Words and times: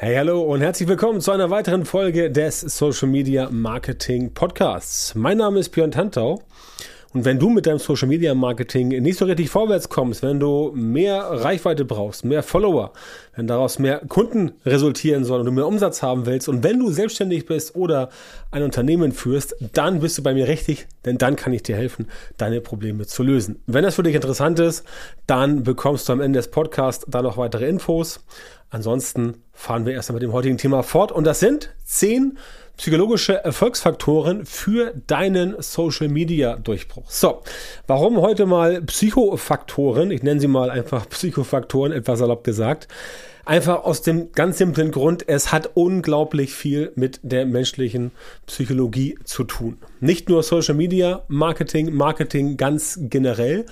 Hey, 0.00 0.14
hallo 0.14 0.42
und 0.42 0.60
herzlich 0.60 0.88
willkommen 0.88 1.20
zu 1.20 1.32
einer 1.32 1.50
weiteren 1.50 1.84
Folge 1.84 2.30
des 2.30 2.60
Social 2.60 3.08
Media 3.08 3.48
Marketing 3.50 4.32
Podcasts. 4.32 5.16
Mein 5.16 5.38
Name 5.38 5.58
ist 5.58 5.70
Björn 5.70 5.90
Tantau. 5.90 6.40
Und 7.14 7.24
wenn 7.24 7.40
du 7.40 7.48
mit 7.48 7.66
deinem 7.66 7.80
Social 7.80 8.06
Media 8.06 8.32
Marketing 8.32 8.88
nicht 8.88 9.18
so 9.18 9.24
richtig 9.24 9.50
vorwärts 9.50 9.88
kommst, 9.88 10.22
wenn 10.22 10.38
du 10.38 10.70
mehr 10.72 11.22
Reichweite 11.22 11.84
brauchst, 11.84 12.24
mehr 12.24 12.44
Follower, 12.44 12.92
wenn 13.34 13.48
daraus 13.48 13.80
mehr 13.80 14.02
Kunden 14.06 14.52
resultieren 14.64 15.24
soll 15.24 15.40
und 15.40 15.46
du 15.46 15.52
mehr 15.52 15.66
Umsatz 15.66 16.00
haben 16.00 16.26
willst 16.26 16.48
und 16.48 16.62
wenn 16.62 16.78
du 16.78 16.90
selbstständig 16.90 17.46
bist 17.46 17.74
oder 17.74 18.10
ein 18.52 18.62
Unternehmen 18.62 19.10
führst, 19.10 19.56
dann 19.72 19.98
bist 19.98 20.18
du 20.18 20.22
bei 20.22 20.34
mir 20.34 20.46
richtig, 20.46 20.86
denn 21.06 21.18
dann 21.18 21.34
kann 21.34 21.52
ich 21.52 21.64
dir 21.64 21.74
helfen, 21.74 22.06
deine 22.36 22.60
Probleme 22.60 23.06
zu 23.06 23.24
lösen. 23.24 23.62
Wenn 23.66 23.82
das 23.82 23.96
für 23.96 24.02
dich 24.04 24.14
interessant 24.14 24.60
ist, 24.60 24.84
dann 25.26 25.64
bekommst 25.64 26.08
du 26.08 26.12
am 26.12 26.20
Ende 26.20 26.38
des 26.38 26.52
Podcasts 26.52 27.04
da 27.08 27.22
noch 27.22 27.36
weitere 27.36 27.66
Infos. 27.66 28.20
Ansonsten 28.70 29.42
fahren 29.52 29.86
wir 29.86 29.94
erstmal 29.94 30.14
mit 30.14 30.22
dem 30.22 30.32
heutigen 30.32 30.58
Thema 30.58 30.82
fort 30.82 31.10
und 31.10 31.24
das 31.24 31.40
sind 31.40 31.74
zehn 31.84 32.38
psychologische 32.76 33.44
Erfolgsfaktoren 33.44 34.46
für 34.46 34.94
deinen 35.06 35.60
Social 35.60 36.08
Media 36.08 36.56
Durchbruch. 36.56 37.10
So, 37.10 37.42
warum 37.86 38.20
heute 38.20 38.46
mal 38.46 38.82
Psychofaktoren? 38.82 40.12
Ich 40.12 40.22
nenne 40.22 40.40
sie 40.40 40.46
mal 40.46 40.70
einfach 40.70 41.08
Psychofaktoren, 41.08 41.92
etwas 41.92 42.20
salopp 42.20 42.44
gesagt. 42.44 42.86
Einfach 43.48 43.84
aus 43.84 44.02
dem 44.02 44.32
ganz 44.32 44.58
simplen 44.58 44.90
Grund, 44.90 45.26
es 45.26 45.52
hat 45.52 45.70
unglaublich 45.72 46.52
viel 46.52 46.92
mit 46.96 47.18
der 47.22 47.46
menschlichen 47.46 48.10
Psychologie 48.46 49.18
zu 49.24 49.42
tun. 49.42 49.78
Nicht 50.00 50.28
nur 50.28 50.42
Social 50.42 50.74
Media 50.74 51.24
Marketing, 51.28 51.94
Marketing 51.94 52.58
ganz 52.58 52.98
generell, 53.00 53.64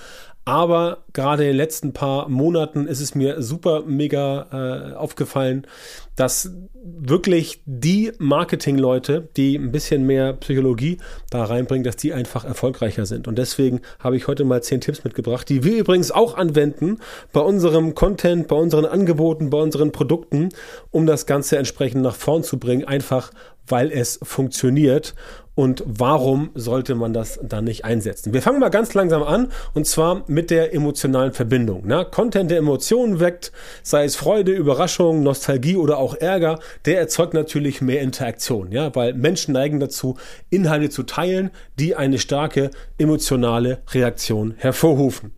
aber 0.47 0.99
gerade 1.11 1.43
in 1.43 1.49
den 1.49 1.57
letzten 1.57 1.91
paar 1.91 2.29
Monaten 2.29 2.87
ist 2.87 3.01
es 3.01 3.13
mir 3.13 3.41
super 3.41 3.83
mega 3.85 4.93
äh, 4.93 4.95
aufgefallen, 4.95 5.67
dass 6.15 6.51
wirklich 6.81 7.61
die 7.65 8.13
Marketingleute, 8.17 9.27
die 9.35 9.57
ein 9.57 9.73
bisschen 9.73 10.05
mehr 10.05 10.31
Psychologie 10.33 10.99
da 11.29 11.43
reinbringen, 11.43 11.83
dass 11.83 11.97
die 11.97 12.13
einfach 12.13 12.45
erfolgreicher 12.45 13.05
sind. 13.05 13.27
Und 13.27 13.37
deswegen 13.37 13.81
habe 13.99 14.15
ich 14.15 14.27
heute 14.27 14.45
mal 14.45 14.63
zehn 14.63 14.79
Tipps 14.79 15.03
mitgebracht, 15.03 15.49
die 15.49 15.65
wir 15.65 15.79
übrigens 15.79 16.11
auch 16.11 16.37
anwenden 16.37 16.99
bei 17.33 17.41
unserem 17.41 17.93
Content, 17.93 18.47
bei 18.47 18.55
unseren 18.55 18.85
Angeboten, 18.85 19.49
bei 19.49 19.57
unseren 19.57 19.91
Produkten, 19.91 20.47
um 20.91 21.05
das 21.05 21.25
Ganze 21.25 21.57
entsprechend 21.57 22.03
nach 22.03 22.15
vorn 22.15 22.43
zu 22.43 22.57
bringen, 22.57 22.85
einfach 22.85 23.31
weil 23.67 23.91
es 23.91 24.19
funktioniert 24.23 25.13
und 25.57 25.83
warum 25.87 26.51
sollte 26.53 26.93
man 26.93 27.13
das 27.13 27.39
dann 27.41 27.63
nicht 27.63 27.83
einsetzen? 27.83 28.31
Wir 28.31 28.43
fangen 28.43 28.59
mal 28.59 28.69
ganz 28.69 28.93
langsam 28.93 29.23
an 29.23 29.51
und 29.73 29.87
zwar 29.87 30.23
mit 30.27 30.51
der 30.51 30.75
emotionalen 30.75 31.33
Verbindung. 31.33 31.87
Ne? 31.87 32.05
Content, 32.11 32.51
der 32.51 32.59
Emotionen 32.59 33.19
weckt, 33.19 33.51
sei 33.81 34.05
es 34.05 34.15
Freude, 34.15 34.51
Überraschung, 34.51 35.23
Nostalgie 35.23 35.75
oder 35.75 35.97
auch 35.97 36.13
Ärger, 36.13 36.59
der 36.85 36.99
erzeugt 36.99 37.33
natürlich 37.33 37.81
mehr 37.81 38.01
Interaktion, 38.01 38.71
ja, 38.71 38.93
weil 38.93 39.15
Menschen 39.15 39.55
neigen 39.55 39.79
dazu, 39.79 40.17
Inhalte 40.51 40.91
zu 40.91 41.01
teilen, 41.01 41.49
die 41.79 41.95
eine 41.95 42.19
starke 42.19 42.69
emotionale 42.99 43.79
Reaktion 43.93 44.53
hervorrufen. 44.57 45.31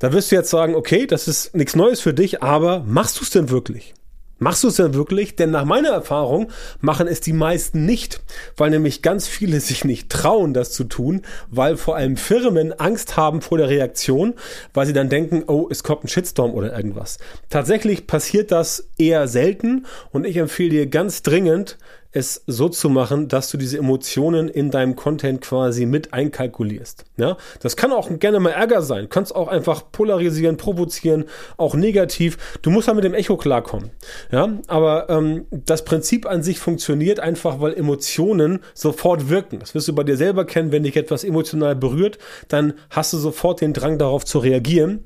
Da 0.00 0.12
wirst 0.12 0.32
du 0.32 0.34
jetzt 0.34 0.50
sagen, 0.50 0.74
okay, 0.74 1.06
das 1.06 1.28
ist 1.28 1.54
nichts 1.54 1.76
Neues 1.76 2.00
für 2.00 2.12
dich, 2.12 2.42
aber 2.42 2.82
machst 2.84 3.20
du 3.20 3.22
es 3.22 3.30
denn 3.30 3.48
wirklich? 3.48 3.94
Machst 4.42 4.64
du 4.64 4.68
es 4.68 4.74
denn 4.74 4.94
wirklich? 4.94 5.36
Denn 5.36 5.52
nach 5.52 5.64
meiner 5.64 5.90
Erfahrung 5.90 6.50
machen 6.80 7.06
es 7.06 7.20
die 7.20 7.32
meisten 7.32 7.86
nicht, 7.86 8.20
weil 8.56 8.70
nämlich 8.70 9.00
ganz 9.00 9.28
viele 9.28 9.60
sich 9.60 9.84
nicht 9.84 10.10
trauen, 10.10 10.52
das 10.52 10.72
zu 10.72 10.82
tun, 10.82 11.22
weil 11.48 11.76
vor 11.76 11.94
allem 11.94 12.16
Firmen 12.16 12.72
Angst 12.72 13.16
haben 13.16 13.40
vor 13.40 13.58
der 13.58 13.68
Reaktion, 13.68 14.34
weil 14.74 14.86
sie 14.86 14.92
dann 14.92 15.08
denken, 15.08 15.44
oh, 15.46 15.68
es 15.70 15.84
kommt 15.84 16.02
ein 16.02 16.08
Shitstorm 16.08 16.54
oder 16.54 16.76
irgendwas. 16.76 17.18
Tatsächlich 17.50 18.08
passiert 18.08 18.50
das 18.50 18.88
eher 18.98 19.28
selten 19.28 19.86
und 20.10 20.26
ich 20.26 20.36
empfehle 20.36 20.70
dir 20.70 20.86
ganz 20.88 21.22
dringend, 21.22 21.78
es 22.12 22.44
so 22.46 22.68
zu 22.68 22.90
machen, 22.90 23.28
dass 23.28 23.50
du 23.50 23.56
diese 23.56 23.78
Emotionen 23.78 24.48
in 24.48 24.70
deinem 24.70 24.96
Content 24.96 25.40
quasi 25.40 25.86
mit 25.86 26.12
einkalkulierst. 26.12 27.04
Ja, 27.16 27.36
das 27.60 27.76
kann 27.76 27.90
auch 27.92 28.08
gerne 28.18 28.38
mal 28.38 28.50
Ärger 28.50 28.82
sein. 28.82 29.08
Kannst 29.08 29.34
auch 29.34 29.48
einfach 29.48 29.90
polarisieren, 29.90 30.58
provozieren, 30.58 31.24
auch 31.56 31.74
negativ. 31.74 32.58
Du 32.60 32.70
musst 32.70 32.88
halt 32.88 32.96
mit 32.96 33.04
dem 33.04 33.14
Echo 33.14 33.36
klarkommen. 33.36 33.90
Ja, 34.30 34.48
aber 34.66 35.08
ähm, 35.08 35.46
das 35.50 35.84
Prinzip 35.84 36.26
an 36.26 36.42
sich 36.42 36.58
funktioniert 36.58 37.18
einfach, 37.18 37.60
weil 37.60 37.74
Emotionen 37.74 38.60
sofort 38.74 39.30
wirken. 39.30 39.58
Das 39.60 39.74
wirst 39.74 39.88
du 39.88 39.94
bei 39.94 40.04
dir 40.04 40.16
selber 40.16 40.44
kennen, 40.44 40.70
wenn 40.70 40.82
dich 40.82 40.96
etwas 40.96 41.24
emotional 41.24 41.74
berührt, 41.74 42.18
dann 42.48 42.74
hast 42.90 43.12
du 43.12 43.18
sofort 43.18 43.60
den 43.60 43.72
Drang 43.72 43.98
darauf 43.98 44.24
zu 44.24 44.38
reagieren. 44.38 45.04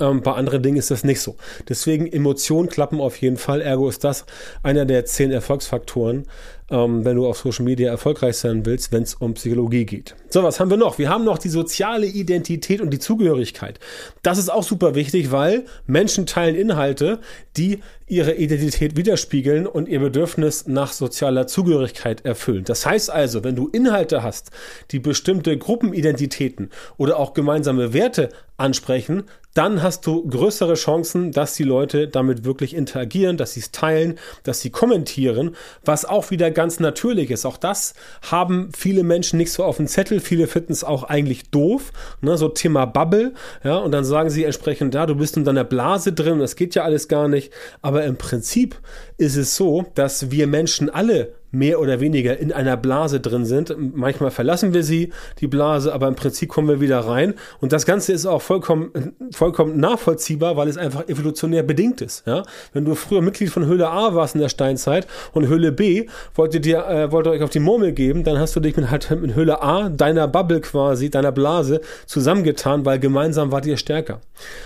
Ähm, 0.00 0.22
bei 0.22 0.32
anderen 0.32 0.62
Dingen 0.62 0.76
ist 0.76 0.90
das 0.90 1.04
nicht 1.04 1.20
so. 1.20 1.36
Deswegen 1.68 2.10
Emotionen 2.10 2.68
klappen 2.68 3.00
auf 3.00 3.16
jeden 3.16 3.36
Fall. 3.36 3.60
Ergo 3.60 3.88
ist 3.88 4.02
das 4.02 4.24
einer 4.62 4.84
der 4.84 5.04
zehn 5.04 5.30
Erfolgsfaktoren, 5.30 6.26
ähm, 6.70 7.04
wenn 7.04 7.16
du 7.16 7.26
auf 7.26 7.38
Social 7.38 7.64
Media 7.64 7.90
erfolgreich 7.90 8.36
sein 8.36 8.66
willst, 8.66 8.90
wenn 8.90 9.04
es 9.04 9.14
um 9.14 9.34
Psychologie 9.34 9.84
geht. 9.84 10.16
So, 10.30 10.42
was 10.42 10.58
haben 10.58 10.70
wir 10.70 10.76
noch? 10.76 10.98
Wir 10.98 11.10
haben 11.10 11.24
noch 11.24 11.38
die 11.38 11.48
soziale 11.48 12.06
Identität 12.06 12.80
und 12.80 12.90
die 12.90 12.98
Zugehörigkeit. 12.98 13.78
Das 14.22 14.38
ist 14.38 14.50
auch 14.50 14.64
super 14.64 14.94
wichtig, 14.96 15.30
weil 15.30 15.64
Menschen 15.86 16.26
teilen 16.26 16.56
Inhalte, 16.56 17.20
die 17.56 17.80
ihre 18.06 18.34
Identität 18.34 18.96
widerspiegeln 18.96 19.66
und 19.66 19.88
ihr 19.88 20.00
Bedürfnis 20.00 20.66
nach 20.66 20.92
sozialer 20.92 21.46
Zugehörigkeit 21.46 22.24
erfüllen. 22.24 22.64
Das 22.64 22.84
heißt 22.84 23.10
also, 23.10 23.44
wenn 23.44 23.56
du 23.56 23.68
Inhalte 23.68 24.22
hast, 24.22 24.50
die 24.90 24.98
bestimmte 24.98 25.56
Gruppenidentitäten 25.56 26.70
oder 26.96 27.18
auch 27.18 27.32
gemeinsame 27.32 27.92
Werte 27.92 28.30
ansprechen, 28.56 29.24
dann 29.54 29.82
hast 29.82 30.06
du 30.06 30.26
größere 30.26 30.74
Chancen, 30.74 31.30
dass 31.30 31.54
die 31.54 31.62
Leute 31.62 32.08
damit 32.08 32.44
wirklich 32.44 32.74
interagieren, 32.74 33.36
dass 33.36 33.54
sie 33.54 33.60
es 33.60 33.70
teilen, 33.70 34.18
dass 34.42 34.60
sie 34.60 34.70
kommentieren, 34.70 35.56
was 35.84 36.04
auch 36.04 36.30
wieder 36.30 36.50
ganz 36.50 36.80
natürlich 36.80 37.30
ist. 37.30 37.46
Auch 37.46 37.56
das 37.56 37.94
haben 38.22 38.70
viele 38.76 39.04
Menschen 39.04 39.38
nicht 39.38 39.52
so 39.52 39.64
auf 39.64 39.76
dem 39.76 39.86
Zettel. 39.86 40.20
Viele 40.20 40.48
finden 40.48 40.72
es 40.72 40.82
auch 40.82 41.04
eigentlich 41.04 41.50
doof. 41.50 41.92
Ne? 42.20 42.36
So 42.36 42.48
Thema 42.48 42.84
Bubble. 42.84 43.32
Ja, 43.62 43.78
und 43.78 43.92
dann 43.92 44.04
sagen 44.04 44.28
sie 44.28 44.44
entsprechend, 44.44 44.94
ja, 44.94 45.06
du 45.06 45.14
bist 45.14 45.36
in 45.36 45.44
deiner 45.44 45.64
Blase 45.64 46.12
drin, 46.12 46.40
das 46.40 46.56
geht 46.56 46.74
ja 46.74 46.82
alles 46.82 47.08
gar 47.08 47.28
nicht. 47.28 47.52
Aber 47.80 48.04
im 48.04 48.16
Prinzip 48.16 48.80
ist 49.18 49.36
es 49.36 49.56
so, 49.56 49.86
dass 49.94 50.30
wir 50.32 50.48
Menschen 50.48 50.90
alle 50.90 51.34
mehr 51.54 51.80
oder 51.80 52.00
weniger 52.00 52.38
in 52.38 52.52
einer 52.52 52.76
Blase 52.76 53.20
drin 53.20 53.44
sind. 53.44 53.74
Manchmal 53.78 54.30
verlassen 54.30 54.74
wir 54.74 54.82
sie, 54.82 55.12
die 55.40 55.46
Blase, 55.46 55.92
aber 55.92 56.08
im 56.08 56.14
Prinzip 56.14 56.48
kommen 56.48 56.68
wir 56.68 56.80
wieder 56.80 57.00
rein. 57.00 57.34
Und 57.60 57.72
das 57.72 57.86
Ganze 57.86 58.12
ist 58.12 58.26
auch 58.26 58.42
vollkommen, 58.42 59.14
vollkommen 59.32 59.78
nachvollziehbar, 59.78 60.56
weil 60.56 60.68
es 60.68 60.76
einfach 60.76 61.08
evolutionär 61.08 61.62
bedingt 61.62 62.00
ist. 62.00 62.26
Ja? 62.26 62.42
Wenn 62.72 62.84
du 62.84 62.94
früher 62.94 63.22
Mitglied 63.22 63.50
von 63.50 63.66
Höhle 63.66 63.88
A 63.88 64.14
warst 64.14 64.34
in 64.34 64.40
der 64.40 64.48
Steinzeit 64.48 65.06
und 65.32 65.48
Höhle 65.48 65.72
B 65.72 66.06
wollte 66.34 66.60
dir, 66.60 66.86
äh, 66.86 67.12
wollte 67.12 67.30
euch 67.30 67.42
auf 67.42 67.50
die 67.50 67.60
Murmel 67.60 67.92
geben, 67.92 68.24
dann 68.24 68.38
hast 68.38 68.56
du 68.56 68.60
dich 68.60 68.76
mit 68.76 68.90
halt 68.90 69.10
mit 69.20 69.34
Höhle 69.34 69.62
A, 69.62 69.88
deiner 69.88 70.28
Bubble 70.28 70.60
quasi, 70.60 71.10
deiner 71.10 71.32
Blase 71.32 71.80
zusammengetan, 72.06 72.84
weil 72.84 72.98
gemeinsam 72.98 73.52
wart 73.52 73.66
ihr 73.66 73.76
stärker. 73.76 74.20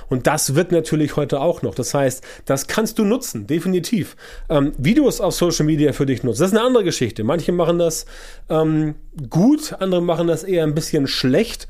Und 0.09 0.27
das 0.27 0.55
wird 0.55 0.73
natürlich 0.73 1.17
heute 1.17 1.41
auch 1.41 1.63
noch. 1.63 1.75
Das 1.75 1.95
heißt, 1.95 2.25
das 2.47 2.67
kannst 2.67 2.99
du 2.99 3.05
nutzen, 3.05 3.47
definitiv. 3.47 4.17
Ähm, 4.49 4.73
Videos 4.79 5.21
auf 5.21 5.35
Social 5.35 5.67
Media 5.67 5.93
für 5.93 6.07
dich 6.07 6.23
nutzen. 6.23 6.41
Das 6.41 6.53
ist 6.53 6.57
eine 6.57 6.67
andere 6.67 6.78
andere 6.79 6.85
Geschichte. 6.85 7.25
Manche 7.25 7.51
machen 7.51 7.79
das 7.79 8.07
ähm, 8.49 8.95
gut, 9.29 9.75
andere 9.81 10.01
machen 10.01 10.29
das 10.29 10.45
eher 10.45 10.63
ein 10.63 10.75
bisschen 10.75 11.09
schlecht. 11.09 11.67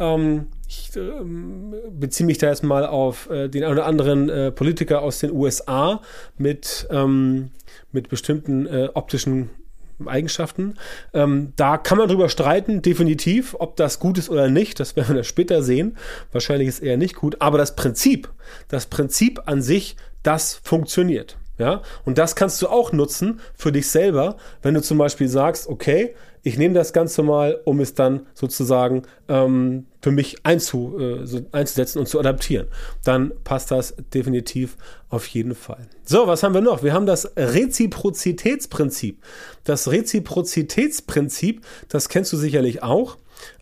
Ähm, 0.00 0.48
ich 0.66 0.90
ähm, 0.96 1.74
beziehe 1.90 2.26
mich 2.26 2.38
da 2.38 2.48
jetzt 2.48 2.64
mal 2.64 2.84
auf 2.84 3.30
äh, 3.30 3.48
den 3.48 3.64
oder 3.64 3.86
anderen 3.86 4.28
äh, 4.28 4.50
Politiker 4.50 5.02
aus 5.02 5.20
den 5.20 5.30
USA 5.30 6.02
mit, 6.36 6.88
ähm, 6.90 7.50
mit 7.92 8.08
bestimmten 8.08 8.66
äh, 8.66 8.88
optischen 8.94 9.50
Eigenschaften. 10.04 10.74
Ähm, 11.14 11.52
da 11.56 11.78
kann 11.78 11.98
man 11.98 12.08
drüber 12.08 12.28
streiten, 12.28 12.82
definitiv, 12.82 13.54
ob 13.58 13.76
das 13.76 14.00
gut 14.00 14.18
ist 14.18 14.28
oder 14.28 14.48
nicht. 14.48 14.80
Das 14.80 14.96
werden 14.96 15.14
wir 15.14 15.24
später 15.24 15.62
sehen. 15.62 15.96
Wahrscheinlich 16.32 16.68
ist 16.68 16.80
eher 16.80 16.96
nicht 16.96 17.14
gut. 17.14 17.40
Aber 17.40 17.58
das 17.58 17.76
Prinzip, 17.76 18.28
das 18.66 18.86
Prinzip 18.86 19.40
an 19.46 19.62
sich, 19.62 19.96
das 20.24 20.60
funktioniert. 20.64 21.37
Ja, 21.58 21.82
und 22.04 22.18
das 22.18 22.36
kannst 22.36 22.62
du 22.62 22.68
auch 22.68 22.92
nutzen 22.92 23.40
für 23.54 23.72
dich 23.72 23.88
selber, 23.88 24.36
wenn 24.62 24.74
du 24.74 24.82
zum 24.82 24.96
Beispiel 24.96 25.28
sagst, 25.28 25.68
okay, 25.68 26.14
ich 26.42 26.56
nehme 26.56 26.74
das 26.74 26.92
Ganze 26.92 27.22
mal, 27.22 27.60
um 27.64 27.80
es 27.80 27.94
dann 27.94 28.26
sozusagen 28.32 29.02
ähm, 29.28 29.86
für 30.00 30.10
mich 30.10 30.44
einzu, 30.44 30.98
äh, 30.98 31.26
so 31.26 31.40
einzusetzen 31.52 31.98
und 31.98 32.06
zu 32.06 32.18
adaptieren. 32.18 32.68
Dann 33.04 33.32
passt 33.44 33.70
das 33.70 33.94
definitiv 34.14 34.76
auf 35.08 35.26
jeden 35.26 35.54
Fall. 35.54 35.88
So, 36.04 36.26
was 36.26 36.42
haben 36.42 36.54
wir 36.54 36.60
noch? 36.60 36.82
Wir 36.82 36.92
haben 36.92 37.06
das 37.06 37.32
Reziprozitätsprinzip. 37.36 39.22
Das 39.64 39.90
Reziprozitätsprinzip, 39.90 41.64
das 41.88 42.08
kennst 42.08 42.32
du 42.32 42.36
sicherlich 42.36 42.82
auch. 42.82 43.18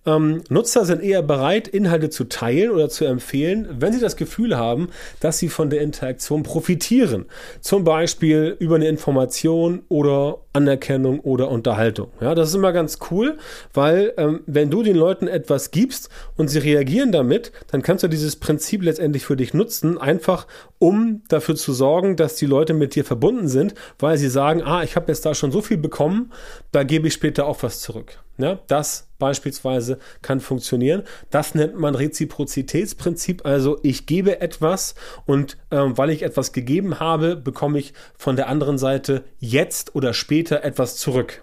Ähm, 0.07 0.43
Nutzer 0.49 0.85
sind 0.85 1.03
eher 1.03 1.23
bereit, 1.23 1.69
Inhalte 1.69 2.11
zu 2.11 2.25
teilen 2.25 2.71
oder 2.71 2.89
zu 2.89 3.05
empfehlen, 3.05 3.69
wenn 3.79 3.93
sie 3.93 4.01
das 4.01 4.17
Gefühl 4.17 4.57
haben, 4.57 4.89
dass 5.21 5.39
sie 5.39 5.49
von 5.49 5.71
der 5.71 5.83
Interaktion 5.83 6.43
profitieren. 6.43 7.27
Zum 7.61 7.85
Beispiel 7.85 8.57
über 8.59 8.77
eine 8.77 8.89
Information 8.89 9.83
oder 9.89 10.39
Anerkennung 10.53 11.21
oder 11.21 11.51
Unterhaltung. 11.51 12.09
Ja, 12.21 12.35
das 12.35 12.49
ist 12.49 12.55
immer 12.55 12.73
ganz 12.73 12.99
cool, 13.11 13.37
weil 13.75 14.15
ähm, 14.17 14.41
wenn 14.47 14.71
du 14.71 14.83
den 14.83 14.97
Leuten 14.97 15.29
etwas 15.29 15.71
gibst 15.71 16.09
und 16.37 16.49
sie 16.49 16.59
reagieren 16.59 17.13
damit, 17.13 17.53
dann 17.71 17.83
kannst 17.83 18.05
du 18.05 18.09
dieses 18.09 18.37
Prinzip 18.37 18.83
letztendlich 18.83 19.27
für 19.27 19.37
dich 19.37 19.53
nutzen, 19.53 19.99
einfach 19.99 20.47
um 20.79 21.23
dafür 21.29 21.57
zu 21.57 21.73
sorgen, 21.73 22.17
dass 22.17 22.37
die 22.37 22.47
Leute 22.47 22.75
mit 22.75 22.95
dir 22.95 23.05
verbunden 23.05 23.49
sind, 23.49 23.75
weil 23.99 24.17
sie 24.17 24.31
sagen, 24.31 24.63
ah, 24.63 24.83
ich 24.83 24.97
habe 24.97 25.09
jetzt 25.09 25.27
da 25.27 25.35
schon 25.35 25.53
so 25.53 25.61
viel 25.61 25.79
bekommen, 25.79 26.33
da 26.73 26.83
gebe 26.85 27.09
ich 27.09 27.15
später 27.15 27.47
auch 27.47 27.63
was 27.63 27.81
zurück. 27.81 28.19
Ja, 28.39 28.59
das 28.67 29.09
beispielsweise 29.19 29.96
kann 30.23 30.41
funktionieren. 30.41 31.03
Das 31.31 31.55
nennt 31.55 31.79
man 31.79 31.95
Reziprozitätsprinzip. 31.95 33.45
Also 33.47 33.79
ich 33.83 34.07
gebe 34.07 34.41
etwas 34.41 34.95
und 35.25 35.57
ähm, 35.71 35.97
weil 35.97 36.11
ich 36.11 36.23
etwas 36.23 36.53
gegeben 36.53 37.01
habe, 37.01 37.37
bekomme 37.37 37.79
ich 37.79 37.93
von 38.17 38.37
der 38.37 38.49
anderen 38.49 38.79
Seite 38.79 39.25
jetzt 39.39 39.95
oder 39.95 40.13
später 40.13 40.65
etwas 40.65 40.97
zurück. 40.97 41.43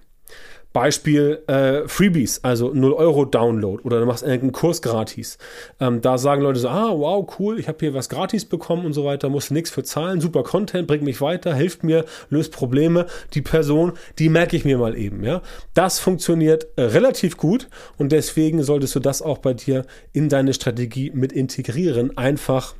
Beispiel 0.74 1.44
äh, 1.48 1.88
Freebies, 1.88 2.44
also 2.44 2.74
0 2.74 2.94
Euro 2.94 3.25
Download 3.25 3.81
oder 3.84 4.00
du 4.00 4.06
machst 4.08 4.24
irgendeinen 4.24 4.52
Kurs 4.52 4.81
gratis. 4.81 5.38
Ähm, 5.80 6.02
da 6.02 6.18
sagen 6.18 6.42
Leute 6.42 6.60
so, 6.60 6.68
ah, 6.68 6.92
wow, 6.92 7.31
cool, 7.38 7.60
ich 7.60 7.68
habe 7.68 7.78
hier 7.80 7.94
was 7.94 8.10
gratis 8.10 8.46
bekommen 8.46 8.86
und 8.86 8.94
so 8.94 9.06
weiter, 9.06 9.30
muss 9.30 9.52
nichts 9.52 9.70
für 9.70 9.84
zahlen, 9.84 10.20
super 10.20 10.44
Content, 10.44 10.88
bringt 10.88 11.04
mich 11.04 11.22
weiter, 11.22 11.54
hilft 11.54 11.84
mir, 11.84 12.06
löst 12.30 12.52
Probleme. 12.52 13.06
Die 13.36 13.42
Person, 13.42 13.94
die 14.18 14.30
merke 14.30 14.58
ich 14.58 14.66
mir 14.66 14.80
mal 14.80 14.98
eben. 14.98 15.24
Ja, 15.24 15.42
Das 15.75 16.00
funktioniert 16.00 16.68
äh, 16.76 16.81
relativ 16.81 17.38
gut 17.38 17.68
und 17.98 18.12
deswegen 18.12 18.64
solltest 18.64 18.96
du 18.96 19.00
das 19.00 19.22
auch 19.22 19.38
bei 19.38 19.54
dir 19.54 19.86
in 20.12 20.28
deine 20.28 20.54
Strategie 20.54 21.12
mit 21.14 21.31
integrieren. 21.31 22.18
Einfach 22.18 22.74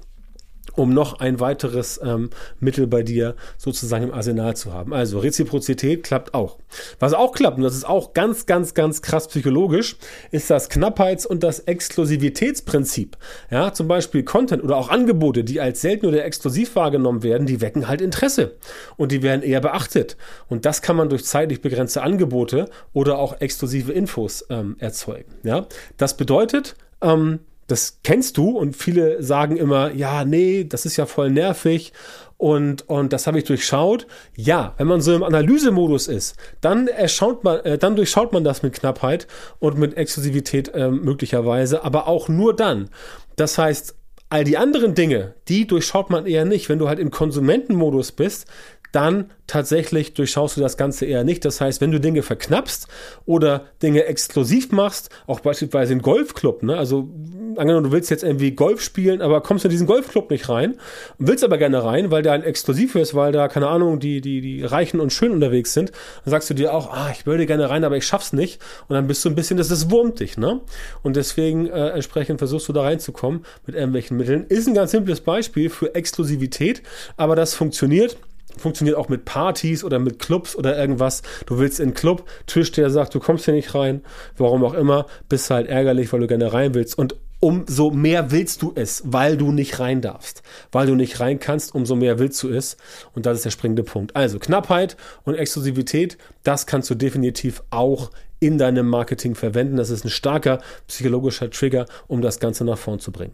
um 0.76 0.94
noch 0.94 1.20
ein 1.20 1.40
weiteres 1.40 2.00
ähm, 2.04 2.30
Mittel 2.60 2.88
bei 2.88 3.04
dir 3.04 3.36
sozusagen 3.58 4.06
im 4.06 4.14
Arsenal 4.14 4.56
zu 4.56 4.74
haben. 4.74 4.94
Also 4.94 5.20
Reziprozität 5.20 6.04
klappt 6.04 6.34
auch. 6.34 6.58
Was 7.00 7.14
auch 7.14 7.34
klappt, 7.34 7.58
und 7.58 7.64
das 7.64 7.76
ist 7.76 7.88
auch 7.88 8.14
ganz, 8.14 8.46
ganz, 8.46 8.74
ganz 8.74 9.02
krass 9.02 9.28
psychologisch, 9.28 9.98
ist 10.32 10.50
das 10.50 10.70
Knappheits- 10.70 11.26
und 11.26 11.44
das 11.44 11.60
Exklusivitätsprinzip. 11.60 13.18
Ja, 13.52 13.74
zum 13.74 13.88
Beispiel 13.88 14.24
Content 14.24 14.64
oder 14.64 14.78
auch 14.78 14.90
Angebote, 14.90 15.44
die 15.44 15.62
als 15.62 15.82
selten 15.82 16.06
oder 16.06 16.26
exklusiv 16.26 16.76
wahrgenommen 16.76 17.24
werden, 17.24 17.48
die 17.48 17.62
wecken 17.62 17.88
halt 17.88 18.02
Interesse 18.02 18.56
und 18.98 19.12
die 19.12 19.22
werden 19.22 19.44
eher 19.44 19.62
beachtet. 19.62 20.18
Und 20.50 20.66
das 20.66 20.82
kann 20.82 20.96
man 20.96 21.10
durch 21.10 21.26
zeitlich 21.26 21.62
begrenzte 21.62 22.02
Angebote 22.02 22.70
oder 22.94 23.18
auch 23.20 23.40
exklusive 23.40 23.92
Infos 23.92 24.46
ähm, 24.50 24.76
erzeugen. 24.80 25.34
Ja, 25.44 25.68
das 25.98 26.18
bedeutet, 26.18 26.76
ähm, 27.02 27.40
das 27.68 28.00
kennst 28.04 28.38
du 28.38 28.50
und 28.52 28.76
viele 28.76 29.22
sagen 29.24 29.58
immer, 29.58 29.94
ja, 29.94 30.26
nee, 30.26 30.64
das 30.64 30.86
ist 30.86 30.98
ja 30.98 31.06
voll 31.06 31.32
nervig 31.32 31.94
und, 32.38 32.90
und 32.90 33.14
das 33.14 33.26
habe 33.26 33.38
ich 33.38 33.46
durchschaut. 33.46 34.06
Ja, 34.36 34.74
wenn 34.78 34.88
man 34.88 35.02
so 35.02 35.14
im 35.14 35.24
Analysemodus 35.24 36.08
ist, 36.08 36.36
dann 36.62 36.88
erschaut 36.88 37.44
man, 37.44 37.60
äh, 37.62 37.78
dann 37.78 37.96
durchschaut 37.96 38.34
man 38.34 38.44
das 38.44 38.64
mit 38.64 38.74
Knappheit 38.74 39.28
und 39.60 39.78
mit 39.78 39.96
Exklusivität 39.96 40.74
äh, 40.74 40.90
möglicherweise, 40.90 41.84
aber 41.84 42.08
auch 42.08 42.28
nur 42.28 42.56
dann. 42.56 42.90
Das 43.36 43.58
heißt, 43.58 43.96
all 44.34 44.44
die 44.44 44.58
anderen 44.58 44.96
Dinge, 44.96 45.36
die 45.48 45.68
durchschaut 45.68 46.10
man 46.10 46.26
eher 46.26 46.44
nicht. 46.44 46.68
Wenn 46.68 46.80
du 46.80 46.88
halt 46.88 46.98
im 46.98 47.12
Konsumentenmodus 47.12 48.14
bist, 48.14 48.48
dann 48.94 49.32
tatsächlich 49.48 50.14
durchschaust 50.14 50.56
du 50.56 50.62
das 50.62 50.78
Ganze 50.78 51.06
eher 51.06 51.24
nicht. 51.24 51.44
Das 51.44 51.60
heißt, 51.60 51.82
wenn 51.82 51.92
du 51.92 52.00
Dinge 52.00 52.22
verknappst 52.24 52.88
oder 53.26 53.66
Dinge 53.82 54.06
exklusiv 54.06 54.72
machst, 54.72 55.10
auch 55.28 55.42
beispielsweise 55.42 55.94
in 55.94 56.02
Golfclub, 56.02 56.64
ne? 56.64 56.78
also 56.78 57.10
angenommen, 57.58 57.86
du 57.86 57.92
willst 57.92 58.10
jetzt 58.10 58.24
irgendwie 58.24 58.52
Golf 58.52 58.82
spielen, 58.82 59.22
aber 59.22 59.42
kommst 59.42 59.66
in 59.66 59.72
diesen 59.72 59.88
Golfclub 59.88 60.30
nicht 60.30 60.48
rein, 60.48 60.78
willst 61.18 61.44
aber 61.44 61.58
gerne 61.58 61.84
rein, 61.84 62.12
weil 62.12 62.22
der 62.22 62.34
ein 62.34 62.44
exklusiv 62.44 62.96
ist, 62.96 63.16
weil 63.16 63.32
da, 63.32 63.48
keine 63.48 63.68
Ahnung, 63.68 64.00
die, 64.00 64.22
die, 64.22 64.42
die 64.42 64.64
Reichen 64.64 65.00
und 65.00 65.12
Schön 65.12 65.32
unterwegs 65.32 65.74
sind, 65.74 65.92
dann 66.24 66.32
sagst 66.32 66.50
du 66.50 66.54
dir 66.54 66.74
auch, 66.74 66.92
ah, 66.94 67.10
ich 67.12 67.26
würde 67.26 67.46
gerne 67.46 67.70
rein, 67.70 67.84
aber 67.84 67.98
ich 67.98 68.06
schaff's 68.06 68.32
nicht. 68.32 68.62
Und 68.88 68.96
dann 68.96 69.08
bist 69.08 69.26
du 69.26 69.30
ein 69.30 69.36
bisschen, 69.36 69.58
das 69.58 69.72
ist 69.72 69.90
wurmt 69.92 70.20
dich, 70.20 70.38
ne? 70.38 70.62
Und 71.02 71.16
deswegen 71.16 71.68
äh, 71.68 71.90
entsprechend 71.90 72.40
versuchst 72.40 72.68
du 72.70 72.74
da 72.74 72.84
reinzukommen 72.84 73.46
mit 73.66 73.76
irgendwelchen 73.76 74.18
Mitteln. 74.18 74.46
Ist 74.48 74.68
ein 74.68 74.74
ganz 74.74 74.92
simples 74.92 75.22
Beispiel 75.22 75.70
für 75.70 75.96
Exklusivität, 75.96 76.84
aber 77.18 77.36
das 77.36 77.56
funktioniert 77.56 78.18
funktioniert 78.58 78.98
auch 78.98 79.10
mit 79.10 79.26
Partys 79.26 79.84
oder 79.84 80.00
mit 80.00 80.20
Clubs 80.20 80.56
oder 80.56 80.78
irgendwas. 80.78 81.22
Du 81.46 81.60
willst 81.60 81.80
in 81.80 81.88
einen 81.88 81.94
Club, 81.94 82.28
Tisch, 82.48 82.72
der 82.72 82.90
sagt, 82.90 83.14
du 83.16 83.20
kommst 83.20 83.46
hier 83.46 83.54
nicht 83.54 83.76
rein, 83.76 84.02
warum 84.38 84.64
auch 84.64 84.74
immer, 84.74 85.06
bist 85.30 85.50
halt 85.50 85.68
ärgerlich, 85.68 86.12
weil 86.14 86.22
du 86.22 86.28
gerne 86.28 86.54
rein 86.54 86.74
willst. 86.74 86.98
Und 86.98 87.16
umso 87.40 87.92
mehr 87.92 88.32
willst 88.32 88.62
du 88.62 88.72
es, 88.74 89.04
weil 89.06 89.36
du 89.36 89.52
nicht 89.52 89.80
rein 89.80 90.00
darfst. 90.00 90.44
Weil 90.72 90.88
du 90.88 90.96
nicht 90.96 91.20
rein 91.20 91.40
kannst, 91.40 91.76
umso 91.76 91.96
mehr 91.96 92.18
willst 92.18 92.42
du 92.42 92.50
es. 92.50 92.78
Und 93.14 93.26
das 93.26 93.38
ist 93.38 93.46
der 93.46 93.52
springende 93.52 93.84
Punkt. 93.84 94.16
Also 94.16 94.40
Knappheit 94.40 94.96
und 95.24 95.36
Exklusivität, 95.36 96.18
das 96.44 96.66
kannst 96.68 96.90
du 96.90 96.96
definitiv 96.96 97.62
auch 97.70 98.12
in 98.40 98.58
deinem 98.58 98.88
Marketing 98.88 99.36
verwenden. 99.36 99.76
Das 99.76 99.90
ist 99.90 100.06
ein 100.06 100.10
starker 100.10 100.60
psychologischer 100.88 101.50
Trigger, 101.50 101.86
um 102.08 102.22
das 102.22 102.40
Ganze 102.40 102.64
nach 102.64 102.78
vorn 102.78 103.00
zu 103.00 103.12
bringen. 103.12 103.34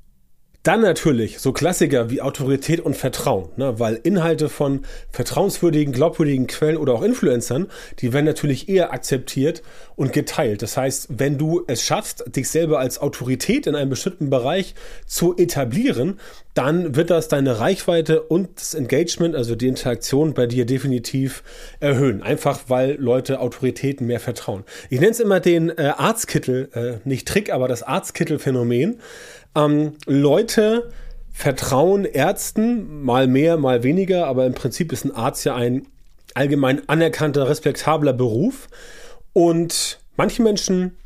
Dann 0.63 0.81
natürlich 0.81 1.39
so 1.39 1.53
Klassiker 1.53 2.09
wie 2.09 2.21
Autorität 2.21 2.81
und 2.81 2.97
Vertrauen, 2.97 3.47
ne? 3.55 3.79
weil 3.79 3.95
Inhalte 4.03 4.49
von 4.49 4.81
vertrauenswürdigen, 5.09 5.93
glaubwürdigen 5.93 6.47
Quellen 6.47 6.75
oder 6.75 6.93
auch 6.95 7.01
Influencern, 7.01 7.67
die 7.99 8.11
werden 8.11 8.25
natürlich 8.25 8.67
eher 8.67 8.91
akzeptiert 8.91 9.63
und 9.95 10.11
geteilt. 10.11 10.61
Das 10.61 10.75
heißt, 10.75 11.07
wenn 11.17 11.37
du 11.37 11.63
es 11.67 11.83
schaffst, 11.83 12.25
dich 12.35 12.49
selber 12.49 12.79
als 12.79 12.99
Autorität 12.99 13.67
in 13.67 13.75
einem 13.75 13.89
bestimmten 13.89 14.29
Bereich 14.29 14.75
zu 15.05 15.33
etablieren, 15.37 16.19
dann 16.55 16.93
wird 16.93 17.09
das 17.09 17.29
deine 17.29 17.59
Reichweite 17.59 18.23
und 18.23 18.49
das 18.57 18.73
Engagement, 18.73 19.35
also 19.35 19.55
die 19.55 19.69
Interaktion 19.69 20.33
bei 20.33 20.45
dir 20.45 20.65
definitiv 20.65 21.41
erhöhen. 21.79 22.21
Einfach 22.21 22.63
weil 22.67 22.95
Leute 22.99 23.39
Autoritäten 23.39 24.07
mehr 24.07 24.19
vertrauen. 24.19 24.65
Ich 24.89 24.99
nenne 24.99 25.11
es 25.11 25.21
immer 25.21 25.39
den 25.39 25.69
äh, 25.69 25.93
Arztkittel, 25.95 26.69
äh, 26.73 27.07
nicht 27.07 27.29
Trick, 27.29 27.53
aber 27.53 27.69
das 27.69 27.81
Arztkittel-Phänomen. 27.83 28.99
Ähm, 29.55 29.93
Leute 30.05 30.91
vertrauen 31.31 32.05
Ärzten, 32.05 33.01
mal 33.03 33.27
mehr, 33.27 33.57
mal 33.57 33.83
weniger, 33.83 34.27
aber 34.27 34.45
im 34.45 34.53
Prinzip 34.53 34.91
ist 34.91 35.05
ein 35.05 35.15
Arzt 35.15 35.45
ja 35.45 35.55
ein 35.55 35.87
allgemein 36.33 36.87
anerkannter, 36.87 37.47
respektabler 37.47 38.13
Beruf. 38.13 38.67
Und 39.33 39.99
manche 40.17 40.41
Menschen 40.41 40.97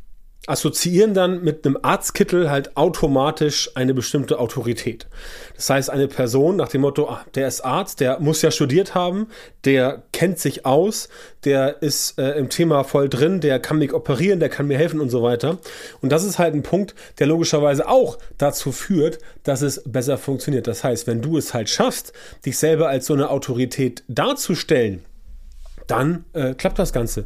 assoziieren 0.45 1.13
dann 1.13 1.42
mit 1.42 1.66
einem 1.66 1.78
Arztkittel 1.81 2.50
halt 2.50 2.75
automatisch 2.75 3.72
eine 3.75 3.94
bestimmte 3.94 4.40
Autorität. 4.40 5.07
Das 5.56 5.69
heißt, 5.69 5.90
eine 5.90 6.10
Person 6.10 6.57
nach 6.57 6.68
dem 6.68 6.81
Motto, 6.81 7.07
ah, 7.07 7.25
der 7.36 7.48
ist 7.48 7.62
Arzt, 7.62 8.01
der 8.01 8.19
muss 8.19 8.42
ja 8.42 8.51
studiert 8.51 8.94
haben, 8.94 9.28
der 9.63 10.04
kennt 10.12 10.40
sich 10.40 10.66
aus, 10.66 11.07
der 11.45 11.81
ist 11.81 12.19
äh, 12.19 12.31
im 12.31 12.50
Thema 12.50 12.84
voll 12.84 13.07
drin, 13.07 13.40
der 13.40 13.60
kann 13.60 13.78
mich 13.78 13.94
operieren, 13.94 14.42
der 14.42 14.50
kann 14.50 14.68
mir 14.68 14.78
helfen 14.78 15.00
und 15.00 15.10
so 15.10 15.24
weiter. 15.24 15.60
Und 16.01 16.12
das 16.12 16.25
ist 16.25 16.40
halt 16.40 16.54
ein 16.54 16.63
Punkt, 16.63 16.94
der 17.19 17.28
logischerweise 17.28 17.88
auch 17.88 18.18
dazu 18.38 18.74
führt, 18.74 19.19
dass 19.44 19.62
es 19.62 19.81
besser 19.86 20.18
funktioniert. 20.18 20.68
Das 20.68 20.84
heißt, 20.84 21.07
wenn 21.07 21.22
du 21.22 21.38
es 21.38 21.54
halt 21.54 21.69
schaffst, 21.69 22.12
dich 22.46 22.57
selber 22.57 22.89
als 22.89 23.06
so 23.06 23.13
eine 23.13 23.30
Autorität 23.30 24.04
darzustellen, 24.10 25.06
dann 25.88 26.25
äh, 26.34 26.54
klappt 26.54 26.80
das 26.80 26.94
Ganze 26.94 27.25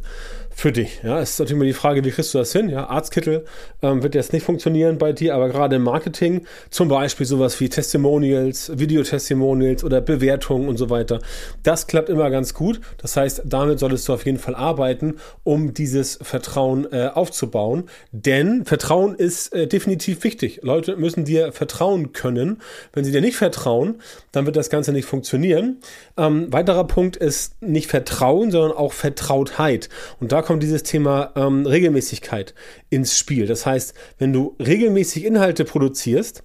für 0.58 0.72
dich. 0.72 1.02
Ja, 1.04 1.20
es 1.20 1.30
ist 1.30 1.38
natürlich 1.38 1.56
immer 1.56 1.64
die 1.66 1.72
Frage, 1.72 2.04
wie 2.04 2.10
kriegst 2.10 2.34
du 2.34 2.38
das 2.38 2.50
hin? 2.50 2.68
Ja, 2.68 2.88
Arztkittel 2.88 3.44
ähm, 3.80 4.02
wird 4.02 4.16
jetzt 4.16 4.32
nicht 4.32 4.42
funktionieren 4.42 4.98
bei 4.98 5.12
dir, 5.12 5.36
aber 5.36 5.50
gerade 5.50 5.76
im 5.76 5.84
Marketing, 5.84 6.46
zum 6.68 6.88
Beispiel 6.88 7.26
sowas 7.26 7.60
wie 7.60 7.68
Testimonials, 7.68 8.72
Videotestimonials 8.76 9.84
oder 9.84 10.00
Bewertungen 10.00 10.68
und 10.68 10.76
so 10.76 10.90
weiter, 10.90 11.20
das 11.62 11.86
klappt 11.86 12.08
immer 12.08 12.28
ganz 12.30 12.54
gut. 12.54 12.80
Das 13.00 13.16
heißt, 13.16 13.42
damit 13.44 13.78
solltest 13.78 14.08
du 14.08 14.14
auf 14.14 14.26
jeden 14.26 14.38
Fall 14.38 14.56
arbeiten, 14.56 15.18
um 15.44 15.74
dieses 15.74 16.18
Vertrauen 16.22 16.92
äh, 16.92 17.06
aufzubauen. 17.06 17.84
Denn 18.10 18.64
Vertrauen 18.64 19.14
ist 19.14 19.54
äh, 19.54 19.68
definitiv 19.68 20.24
wichtig. 20.24 20.58
Leute 20.64 20.96
müssen 20.96 21.24
dir 21.24 21.52
vertrauen 21.52 22.12
können. 22.12 22.60
Wenn 22.92 23.04
sie 23.04 23.12
dir 23.12 23.20
nicht 23.20 23.36
vertrauen, 23.36 24.02
dann 24.32 24.44
wird 24.44 24.56
das 24.56 24.70
Ganze 24.70 24.90
nicht 24.90 25.06
funktionieren. 25.06 25.76
Ähm, 26.16 26.52
weiterer 26.52 26.84
Punkt 26.88 27.16
ist 27.16 27.62
nicht 27.62 27.88
Vertrauen, 27.88 28.50
sondern 28.50 28.72
auch 28.72 28.92
Vertrautheit. 28.92 29.88
Und 30.18 30.32
da 30.32 30.47
kommt 30.48 30.62
dieses 30.62 30.82
Thema 30.82 31.32
ähm, 31.36 31.66
Regelmäßigkeit 31.66 32.54
ins 32.88 33.18
Spiel. 33.18 33.46
Das 33.46 33.66
heißt, 33.66 33.92
wenn 34.16 34.32
du 34.32 34.56
regelmäßig 34.58 35.26
Inhalte 35.26 35.66
produzierst 35.66 36.42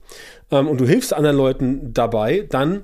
ähm, 0.51 0.67
und 0.67 0.81
du 0.81 0.85
hilfst 0.85 1.13
anderen 1.13 1.37
Leuten 1.37 1.93
dabei, 1.93 2.45
dann 2.49 2.83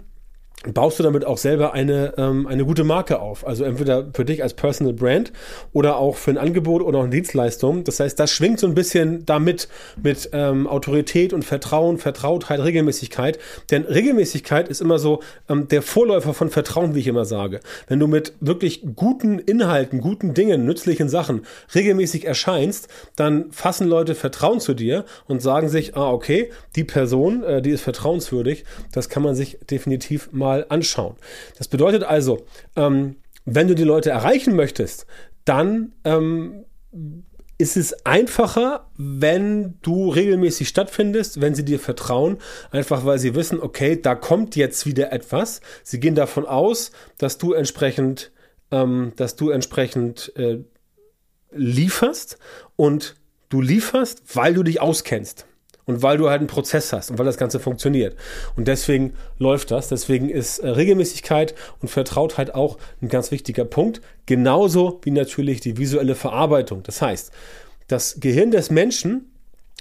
baust 0.73 0.99
du 0.99 1.03
damit 1.03 1.23
auch 1.23 1.37
selber 1.37 1.73
eine, 1.73 2.13
ähm, 2.17 2.45
eine 2.45 2.65
gute 2.65 2.83
Marke 2.83 3.19
auf. 3.19 3.47
Also 3.47 3.63
entweder 3.63 4.09
für 4.13 4.25
dich 4.25 4.43
als 4.43 4.53
Personal 4.53 4.93
Brand 4.93 5.31
oder 5.71 5.97
auch 5.97 6.17
für 6.17 6.31
ein 6.31 6.37
Angebot 6.37 6.81
oder 6.81 6.99
auch 6.99 7.03
eine 7.03 7.11
Dienstleistung. 7.11 7.85
Das 7.85 8.01
heißt, 8.01 8.19
das 8.19 8.31
schwingt 8.31 8.59
so 8.59 8.67
ein 8.67 8.75
bisschen 8.75 9.25
damit 9.25 9.69
mit 10.01 10.29
ähm, 10.33 10.67
Autorität 10.67 11.31
und 11.31 11.45
Vertrauen, 11.45 11.97
Vertrautheit, 11.97 12.59
Regelmäßigkeit. 12.59 13.39
Denn 13.71 13.85
Regelmäßigkeit 13.85 14.67
ist 14.67 14.81
immer 14.81 14.99
so 14.99 15.21
ähm, 15.47 15.69
der 15.69 15.81
Vorläufer 15.81 16.33
von 16.33 16.49
Vertrauen, 16.49 16.93
wie 16.93 16.99
ich 16.99 17.07
immer 17.07 17.23
sage. 17.23 17.61
Wenn 17.87 17.99
du 17.99 18.07
mit 18.07 18.33
wirklich 18.41 18.83
guten 18.97 19.39
Inhalten, 19.39 20.01
guten 20.01 20.33
Dingen, 20.33 20.65
nützlichen 20.65 21.07
Sachen 21.07 21.45
regelmäßig 21.73 22.25
erscheinst, 22.25 22.89
dann 23.15 23.49
fassen 23.51 23.87
Leute 23.87 24.13
Vertrauen 24.13 24.59
zu 24.59 24.73
dir 24.73 25.05
und 25.25 25.41
sagen 25.41 25.69
sich, 25.69 25.95
ah, 25.95 26.11
okay, 26.11 26.51
die 26.75 26.83
Person, 26.83 27.43
äh, 27.43 27.61
die 27.61 27.71
ist 27.71 27.81
vertrauenswürdig. 27.81 28.65
Das 28.91 29.07
kann 29.07 29.23
man 29.23 29.35
sich 29.35 29.57
definitiv 29.69 30.33
mal 30.33 30.48
mal 30.49 30.65
anschauen. 30.69 31.15
Das 31.57 31.67
bedeutet 31.67 32.03
also, 32.03 32.45
ähm, 32.75 33.17
wenn 33.45 33.67
du 33.67 33.75
die 33.75 33.83
Leute 33.83 34.09
erreichen 34.09 34.55
möchtest, 34.55 35.05
dann 35.45 35.93
ähm, 36.03 36.65
ist 37.59 37.77
es 37.77 38.05
einfacher, 38.05 38.89
wenn 38.97 39.77
du 39.81 40.09
regelmäßig 40.09 40.67
stattfindest, 40.67 41.41
wenn 41.41 41.55
sie 41.55 41.65
dir 41.65 41.79
vertrauen, 41.79 42.37
einfach 42.71 43.05
weil 43.05 43.19
sie 43.19 43.35
wissen, 43.35 43.59
okay, 43.59 44.01
da 44.01 44.15
kommt 44.15 44.55
jetzt 44.55 44.85
wieder 44.85 45.11
etwas. 45.11 45.61
Sie 45.83 45.99
gehen 45.99 46.15
davon 46.15 46.45
aus, 46.45 46.91
dass 47.17 47.37
du 47.37 47.53
entsprechend, 47.53 48.31
ähm, 48.71 49.13
dass 49.17 49.35
du 49.35 49.49
entsprechend 49.49 50.31
äh, 50.35 50.59
lieferst 51.51 52.37
und 52.75 53.15
du 53.49 53.61
lieferst, 53.61 54.23
weil 54.35 54.53
du 54.53 54.63
dich 54.63 54.81
auskennst 54.81 55.45
und 55.89 56.03
weil 56.03 56.19
du 56.19 56.29
halt 56.29 56.39
einen 56.39 56.47
Prozess 56.47 56.93
hast 56.93 57.09
und 57.09 57.17
weil 57.17 57.25
das 57.25 57.37
Ganze 57.37 57.59
funktioniert. 57.59 58.15
Und 58.55 58.67
deswegen 58.67 59.15
läuft 59.39 59.71
das. 59.71 59.89
Deswegen 59.89 60.29
ist 60.29 60.59
äh, 60.59 60.69
Regelmäßigkeit 60.69 61.55
und 61.81 61.87
Vertrautheit 61.87 62.53
auch 62.53 62.77
ein 63.01 63.09
ganz 63.09 63.31
wichtiger 63.31 63.65
Punkt. 63.65 63.99
Genauso 64.27 65.01
wie 65.01 65.09
natürlich 65.09 65.61
die 65.61 65.79
visuelle 65.79 66.13
Verarbeitung. 66.13 66.83
Das 66.83 67.01
heißt, 67.01 67.31
das 67.87 68.19
Gehirn 68.19 68.51
des 68.51 68.69
Menschen 68.69 69.31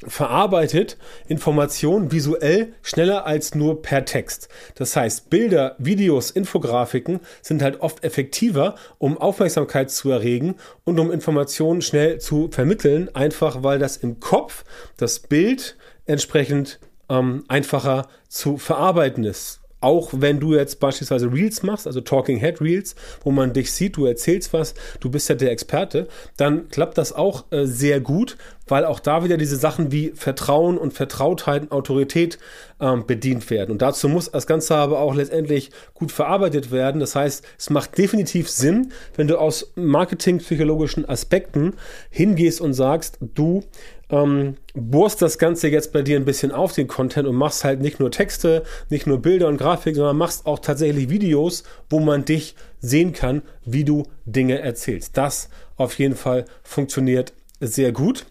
verarbeitet 0.06 0.96
Informationen 1.26 2.10
visuell 2.10 2.72
schneller 2.82 3.26
als 3.26 3.54
nur 3.54 3.82
per 3.82 4.06
Text. 4.06 4.48
Das 4.76 4.96
heißt, 4.96 5.28
Bilder, 5.28 5.74
Videos, 5.78 6.30
Infografiken 6.30 7.20
sind 7.42 7.62
halt 7.62 7.80
oft 7.80 8.04
effektiver, 8.04 8.76
um 8.98 9.18
Aufmerksamkeit 9.18 9.90
zu 9.90 10.10
erregen 10.10 10.54
und 10.84 10.98
um 11.00 11.10
Informationen 11.10 11.82
schnell 11.82 12.18
zu 12.18 12.48
vermitteln, 12.50 13.14
einfach 13.14 13.62
weil 13.62 13.78
das 13.78 13.98
im 13.98 14.20
Kopf 14.20 14.64
das 14.96 15.18
Bild 15.18 15.76
entsprechend 16.08 16.80
ähm, 17.08 17.44
einfacher 17.48 18.08
zu 18.28 18.56
verarbeiten 18.56 19.24
ist. 19.24 19.60
Auch 19.80 20.10
wenn 20.12 20.40
du 20.40 20.54
jetzt 20.54 20.80
beispielsweise 20.80 21.32
Reels 21.32 21.62
machst, 21.62 21.86
also 21.86 22.00
Talking 22.00 22.38
Head 22.38 22.60
Reels, 22.60 22.96
wo 23.22 23.30
man 23.30 23.52
dich 23.52 23.70
sieht, 23.70 23.96
du 23.96 24.06
erzählst 24.06 24.52
was, 24.52 24.74
du 24.98 25.08
bist 25.08 25.28
ja 25.28 25.36
der 25.36 25.52
Experte, 25.52 26.08
dann 26.36 26.68
klappt 26.68 26.98
das 26.98 27.12
auch 27.12 27.44
äh, 27.52 27.64
sehr 27.64 28.00
gut, 28.00 28.36
weil 28.66 28.84
auch 28.84 28.98
da 28.98 29.22
wieder 29.22 29.36
diese 29.36 29.54
Sachen 29.54 29.92
wie 29.92 30.10
Vertrauen 30.16 30.78
und 30.78 30.94
Vertrautheit 30.94 31.62
und 31.62 31.70
Autorität 31.70 32.40
ähm, 32.80 33.06
bedient 33.06 33.48
werden. 33.50 33.70
Und 33.70 33.80
dazu 33.80 34.08
muss 34.08 34.32
das 34.32 34.48
Ganze 34.48 34.74
aber 34.74 34.98
auch 34.98 35.14
letztendlich 35.14 35.70
gut 35.94 36.10
verarbeitet 36.10 36.72
werden. 36.72 37.00
Das 37.00 37.14
heißt, 37.14 37.44
es 37.56 37.70
macht 37.70 37.96
definitiv 37.98 38.50
Sinn, 38.50 38.92
wenn 39.14 39.28
du 39.28 39.38
aus 39.38 39.72
marketingpsychologischen 39.76 41.08
Aspekten 41.08 41.74
hingehst 42.10 42.60
und 42.60 42.74
sagst, 42.74 43.18
du 43.20 43.62
ähm, 44.10 44.56
bohrst 44.74 45.20
das 45.22 45.38
Ganze 45.38 45.68
jetzt 45.68 45.92
bei 45.92 46.02
dir 46.02 46.16
ein 46.16 46.24
bisschen 46.24 46.52
auf, 46.52 46.72
den 46.72 46.88
Content, 46.88 47.28
und 47.28 47.36
machst 47.36 47.64
halt 47.64 47.80
nicht 47.80 48.00
nur 48.00 48.10
Texte, 48.10 48.62
nicht 48.88 49.06
nur 49.06 49.20
Bilder 49.20 49.48
und 49.48 49.58
Grafiken, 49.58 49.96
sondern 49.96 50.16
machst 50.16 50.46
auch 50.46 50.58
tatsächlich 50.58 51.10
Videos, 51.10 51.64
wo 51.90 52.00
man 52.00 52.24
dich 52.24 52.54
sehen 52.80 53.12
kann, 53.12 53.42
wie 53.64 53.84
du 53.84 54.04
Dinge 54.24 54.60
erzählst. 54.60 55.16
Das 55.16 55.48
auf 55.76 55.98
jeden 55.98 56.16
Fall 56.16 56.44
funktioniert 56.62 57.32
sehr 57.60 57.92
gut. 57.92 58.26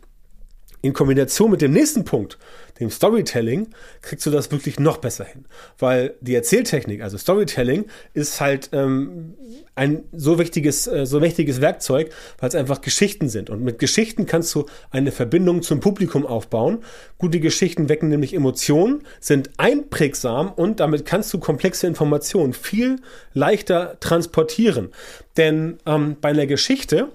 In 0.81 0.93
Kombination 0.93 1.51
mit 1.51 1.61
dem 1.61 1.73
nächsten 1.73 2.05
Punkt, 2.05 2.37
dem 2.79 2.89
Storytelling, 2.89 3.69
kriegst 4.01 4.25
du 4.25 4.31
das 4.31 4.51
wirklich 4.51 4.79
noch 4.79 4.97
besser 4.97 5.25
hin. 5.25 5.45
Weil 5.77 6.15
die 6.21 6.35
Erzähltechnik, 6.35 7.01
also 7.01 7.17
Storytelling, 7.17 7.85
ist 8.13 8.39
halt 8.41 8.69
ähm, 8.73 9.35
ein 9.75 10.03
so 10.11 10.39
wichtiges, 10.39 10.87
äh, 10.87 11.05
so 11.05 11.21
wichtiges 11.21 11.61
Werkzeug, 11.61 12.11
weil 12.39 12.49
es 12.49 12.55
einfach 12.55 12.81
Geschichten 12.81 13.29
sind. 13.29 13.49
Und 13.49 13.63
mit 13.63 13.79
Geschichten 13.79 14.25
kannst 14.25 14.53
du 14.55 14.65
eine 14.89 15.11
Verbindung 15.11 15.61
zum 15.61 15.79
Publikum 15.79 16.25
aufbauen. 16.25 16.79
Gute 17.17 17.39
Geschichten 17.39 17.89
wecken 17.89 18.09
nämlich 18.09 18.33
Emotionen, 18.33 19.03
sind 19.19 19.51
einprägsam 19.57 20.51
und 20.51 20.79
damit 20.79 21.05
kannst 21.05 21.33
du 21.33 21.39
komplexe 21.39 21.87
Informationen 21.87 22.53
viel 22.53 22.97
leichter 23.33 23.99
transportieren. 23.99 24.89
Denn 25.37 25.77
ähm, 25.85 26.17
bei 26.19 26.29
einer 26.29 26.47
Geschichte 26.47 27.09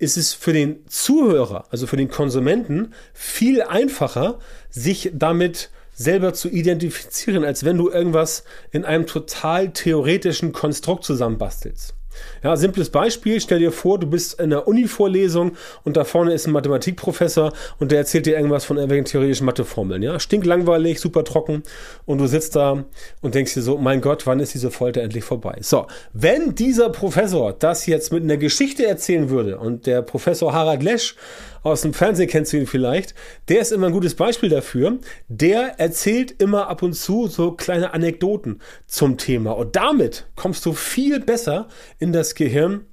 ist 0.00 0.16
es 0.16 0.32
für 0.32 0.52
den 0.52 0.86
Zuhörer, 0.88 1.66
also 1.70 1.86
für 1.86 1.96
den 1.96 2.08
Konsumenten, 2.08 2.94
viel 3.12 3.62
einfacher, 3.62 4.38
sich 4.70 5.10
damit 5.12 5.70
selber 5.92 6.32
zu 6.32 6.48
identifizieren, 6.48 7.44
als 7.44 7.64
wenn 7.64 7.76
du 7.76 7.90
irgendwas 7.90 8.44
in 8.72 8.84
einem 8.84 9.06
total 9.06 9.70
theoretischen 9.72 10.52
Konstrukt 10.52 11.04
zusammenbastelst. 11.04 11.94
Ja, 12.42 12.56
simples 12.56 12.90
Beispiel. 12.90 13.40
Stell 13.40 13.58
dir 13.58 13.72
vor, 13.72 13.98
du 13.98 14.06
bist 14.06 14.38
in 14.40 14.46
einer 14.46 14.66
Uni-Vorlesung 14.66 15.52
und 15.84 15.96
da 15.96 16.04
vorne 16.04 16.32
ist 16.32 16.46
ein 16.46 16.52
Mathematikprofessor 16.52 17.52
und 17.78 17.92
der 17.92 17.98
erzählt 17.98 18.26
dir 18.26 18.36
irgendwas 18.36 18.64
von 18.64 18.76
irgendwelchen 18.76 19.04
theoretischen 19.06 19.46
Matheformeln. 19.46 20.02
Ja, 20.02 20.18
stinklangweilig, 20.18 21.00
super 21.00 21.24
trocken 21.24 21.62
und 22.06 22.18
du 22.18 22.26
sitzt 22.26 22.56
da 22.56 22.84
und 23.20 23.34
denkst 23.34 23.54
dir 23.54 23.62
so, 23.62 23.78
mein 23.78 24.00
Gott, 24.00 24.26
wann 24.26 24.40
ist 24.40 24.54
diese 24.54 24.70
Folter 24.70 25.02
endlich 25.02 25.24
vorbei? 25.24 25.58
So, 25.60 25.86
wenn 26.12 26.54
dieser 26.54 26.90
Professor 26.90 27.52
das 27.52 27.86
jetzt 27.86 28.12
mit 28.12 28.22
einer 28.22 28.36
Geschichte 28.36 28.86
erzählen 28.86 29.30
würde 29.30 29.58
und 29.58 29.86
der 29.86 30.02
Professor 30.02 30.52
Harald 30.52 30.82
Lesch 30.82 31.16
aus 31.62 31.82
dem 31.82 31.94
Fernsehen 31.94 32.28
kennst 32.28 32.52
du 32.52 32.56
ihn 32.56 32.66
vielleicht, 32.66 33.14
der 33.48 33.60
ist 33.60 33.72
immer 33.72 33.88
ein 33.88 33.92
gutes 33.92 34.14
Beispiel 34.14 34.48
dafür. 34.48 34.98
Der 35.28 35.78
erzählt 35.78 36.40
immer 36.40 36.68
ab 36.68 36.82
und 36.82 36.94
zu 36.94 37.26
so 37.26 37.52
kleine 37.52 37.92
Anekdoten 37.94 38.60
zum 38.86 39.18
Thema 39.18 39.52
und 39.52 39.76
damit 39.76 40.26
kommst 40.36 40.64
du 40.66 40.72
viel 40.72 41.20
besser 41.20 41.68
in 41.98 42.12
das 42.12 42.34
Gehirn 42.34 42.86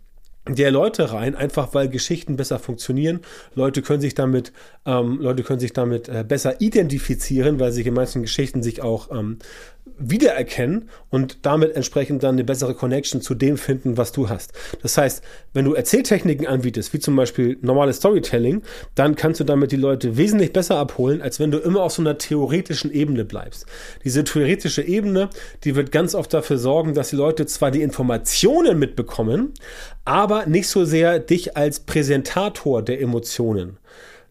der 0.49 0.71
Leute 0.71 1.11
rein, 1.11 1.35
einfach 1.35 1.73
weil 1.73 1.89
Geschichten 1.89 2.35
besser 2.35 2.59
funktionieren. 2.59 3.19
Leute 3.53 3.81
können 3.81 4.01
sich 4.01 4.15
damit, 4.15 4.53
ähm, 4.85 5.19
Leute 5.19 5.43
können 5.43 5.59
sich 5.59 5.73
damit 5.73 6.07
äh, 6.09 6.23
besser 6.25 6.61
identifizieren, 6.61 7.59
weil 7.59 7.71
sich 7.71 7.85
in 7.85 7.93
manchen 7.93 8.21
Geschichten 8.21 8.63
sich 8.63 8.81
auch 8.81 9.11
ähm, 9.11 9.39
wiedererkennen 9.99 10.89
und 11.09 11.45
damit 11.45 11.75
entsprechend 11.75 12.23
dann 12.23 12.35
eine 12.35 12.43
bessere 12.43 12.73
Connection 12.73 13.21
zu 13.21 13.35
dem 13.35 13.57
finden, 13.57 13.97
was 13.97 14.11
du 14.11 14.29
hast. 14.29 14.53
Das 14.81 14.97
heißt, 14.97 15.23
wenn 15.53 15.65
du 15.65 15.73
Erzähltechniken 15.73 16.47
anbietest, 16.47 16.93
wie 16.93 16.99
zum 16.99 17.15
Beispiel 17.15 17.57
normales 17.61 17.97
Storytelling, 17.97 18.61
dann 18.95 19.15
kannst 19.15 19.39
du 19.39 19.43
damit 19.43 19.71
die 19.71 19.77
Leute 19.77 20.17
wesentlich 20.17 20.53
besser 20.53 20.77
abholen, 20.77 21.21
als 21.21 21.39
wenn 21.39 21.51
du 21.51 21.57
immer 21.57 21.81
auf 21.81 21.93
so 21.93 22.01
einer 22.01 22.17
theoretischen 22.17 22.91
Ebene 22.91 23.25
bleibst. 23.25 23.65
Diese 24.03 24.23
theoretische 24.23 24.81
Ebene, 24.81 25.29
die 25.63 25.75
wird 25.75 25.91
ganz 25.91 26.15
oft 26.15 26.33
dafür 26.33 26.57
sorgen, 26.57 26.93
dass 26.93 27.09
die 27.09 27.15
Leute 27.15 27.45
zwar 27.45 27.71
die 27.71 27.81
Informationen 27.81 28.79
mitbekommen, 28.79 29.53
aber 30.05 30.45
nicht 30.45 30.67
so 30.67 30.85
sehr 30.85 31.19
dich 31.19 31.57
als 31.57 31.81
Präsentator 31.81 32.81
der 32.81 33.01
Emotionen 33.01 33.77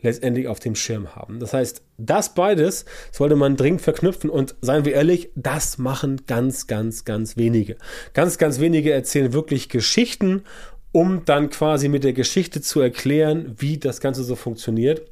letztendlich 0.07 0.49
auf 0.49 0.61
dem 0.61 0.75
Schirm 0.75 1.15
haben. 1.15 1.41
Das 1.41 1.53
heißt, 1.53 1.83
das 1.99 2.35
beides 2.35 2.85
sollte 3.13 3.37
man 3.37 3.57
dringend 3.57 3.83
verknüpfen 3.83 4.31
und 4.31 4.55
seien 4.63 4.85
wir 4.85 4.95
ehrlich, 4.95 5.31
das 5.35 5.79
machen 5.79 6.23
ganz, 6.27 6.67
ganz, 6.67 7.05
ganz 7.05 7.37
wenige. 7.37 7.77
Ganz, 8.15 8.39
ganz 8.39 8.61
wenige 8.61 8.93
erzählen 8.93 9.33
wirklich 9.33 9.69
Geschichten, 9.69 10.45
um 10.93 11.25
dann 11.27 11.51
quasi 11.51 11.89
mit 11.89 12.05
der 12.05 12.15
Geschichte 12.15 12.63
zu 12.63 12.81
erklären, 12.81 13.55
wie 13.59 13.77
das 13.77 14.01
Ganze 14.01 14.25
so 14.25 14.37
funktioniert. 14.37 15.03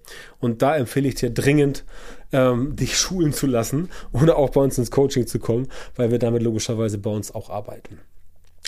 Und 0.40 0.62
da 0.62 0.76
empfehle 0.76 1.08
ich 1.08 1.16
dir 1.16 1.30
dringend, 1.30 1.84
ähm, 2.32 2.74
dich 2.76 2.96
schulen 2.96 3.32
zu 3.32 3.46
lassen 3.46 3.90
oder 4.12 4.38
auch 4.38 4.50
bei 4.50 4.62
uns 4.62 4.78
ins 4.78 4.90
Coaching 4.90 5.26
zu 5.26 5.38
kommen, 5.38 5.68
weil 5.96 6.10
wir 6.10 6.18
damit 6.18 6.42
logischerweise 6.42 6.98
bei 6.98 7.10
uns 7.10 7.34
auch 7.34 7.50
arbeiten. 7.50 7.98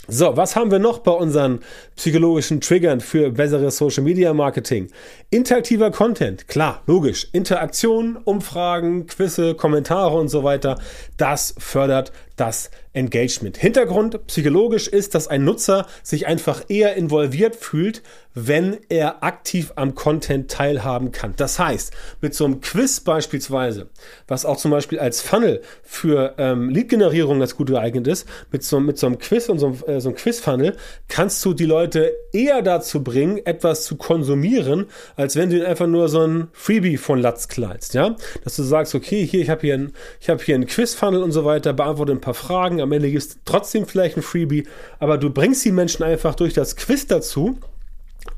So, 0.09 0.37
was 0.37 0.55
haben 0.55 0.71
wir 0.71 0.79
noch 0.79 1.01
bei 1.01 1.11
unseren 1.11 1.61
psychologischen 1.97 2.61
Triggern 2.61 3.01
für 3.01 3.31
besseres 3.31 3.77
Social 3.77 4.05
Media 4.05 4.33
Marketing? 4.33 4.89
Interaktiver 5.31 5.91
Content, 5.91 6.47
klar, 6.47 6.83
logisch. 6.87 7.27
Interaktion, 7.33 8.17
Umfragen, 8.17 9.09
Quizze, 9.09 9.55
Kommentare 9.57 10.17
und 10.17 10.29
so 10.29 10.45
weiter, 10.45 10.79
das 11.17 11.57
fördert 11.59 12.13
das 12.37 12.71
Engagement. 12.93 13.57
Hintergrund 13.59 14.27
psychologisch 14.27 14.89
ist, 14.89 15.15
dass 15.15 15.29
ein 15.29 15.45
Nutzer 15.45 15.87
sich 16.03 16.27
einfach 16.27 16.65
eher 16.69 16.97
involviert 16.97 17.57
fühlt, 17.57 18.03
wenn 18.35 18.79
er 18.89 19.23
aktiv 19.23 19.73
am 19.77 19.95
Content 19.95 20.51
teilhaben 20.51 21.11
kann. 21.11 21.35
Das 21.37 21.59
heißt, 21.59 21.93
mit 22.21 22.35
so 22.35 22.45
einem 22.45 22.61
Quiz 22.61 23.01
beispielsweise, 23.01 23.89
was 24.29 24.45
auch 24.45 24.59
zum 24.59 24.71
Beispiel 24.71 24.99
als 24.99 25.23
Funnel 25.23 25.63
für 25.83 26.35
ähm, 26.39 26.69
Lead-Generierung 26.69 27.39
ganz 27.41 27.57
gut 27.57 27.69
geeignet 27.69 28.07
ist, 28.07 28.27
mit 28.51 28.63
so, 28.63 28.79
mit 28.79 28.99
so 28.99 29.07
einem 29.07 29.19
Quiz 29.19 29.49
und 29.49 29.59
so 29.59 29.67
einem, 29.67 29.83
äh, 29.87 30.01
so 30.01 30.11
einem 30.11 30.17
Quiz-Funnel 30.17 30.77
kannst 31.09 31.45
du 31.45 31.55
die 31.55 31.65
Leute 31.65 32.15
eher 32.33 32.61
dazu 32.61 33.03
bringen, 33.03 33.41
etwas 33.45 33.85
zu 33.85 33.97
konsumieren, 33.97 34.87
als 35.17 35.37
wenn 35.37 35.49
du 35.49 35.57
ihnen 35.57 35.67
einfach 35.67 35.87
nur 35.87 36.09
so 36.09 36.27
ein 36.27 36.49
Freebie 36.53 36.99
von 36.99 37.19
Latz 37.19 37.49
kleidest, 37.49 37.95
ja? 37.95 38.17
Dass 38.45 38.57
du 38.57 38.63
sagst, 38.63 38.95
okay, 38.95 39.27
hier, 39.27 39.41
ich 39.41 39.49
habe 39.49 39.63
hier 39.63 39.75
ein, 39.75 39.93
ich 40.21 40.29
habe 40.29 40.43
hier 40.43 40.55
einen 40.55 40.67
Quiz-Funnel 40.67 41.23
und 41.23 41.33
so 41.33 41.45
weiter, 41.47 41.73
beantworte 41.73 42.13
ein 42.13 42.21
paar 42.27 42.35
Fragen, 42.35 42.81
am 42.81 42.91
Ende 42.91 43.11
gibt 43.11 43.23
es 43.23 43.39
trotzdem 43.45 43.87
vielleicht 43.87 44.17
ein 44.17 44.23
Freebie, 44.23 44.67
aber 44.99 45.17
du 45.17 45.31
bringst 45.31 45.65
die 45.65 45.71
Menschen 45.71 46.03
einfach 46.03 46.35
durch 46.35 46.55
das 46.55 46.75
Quiz 46.75 47.07
dazu, 47.07 47.59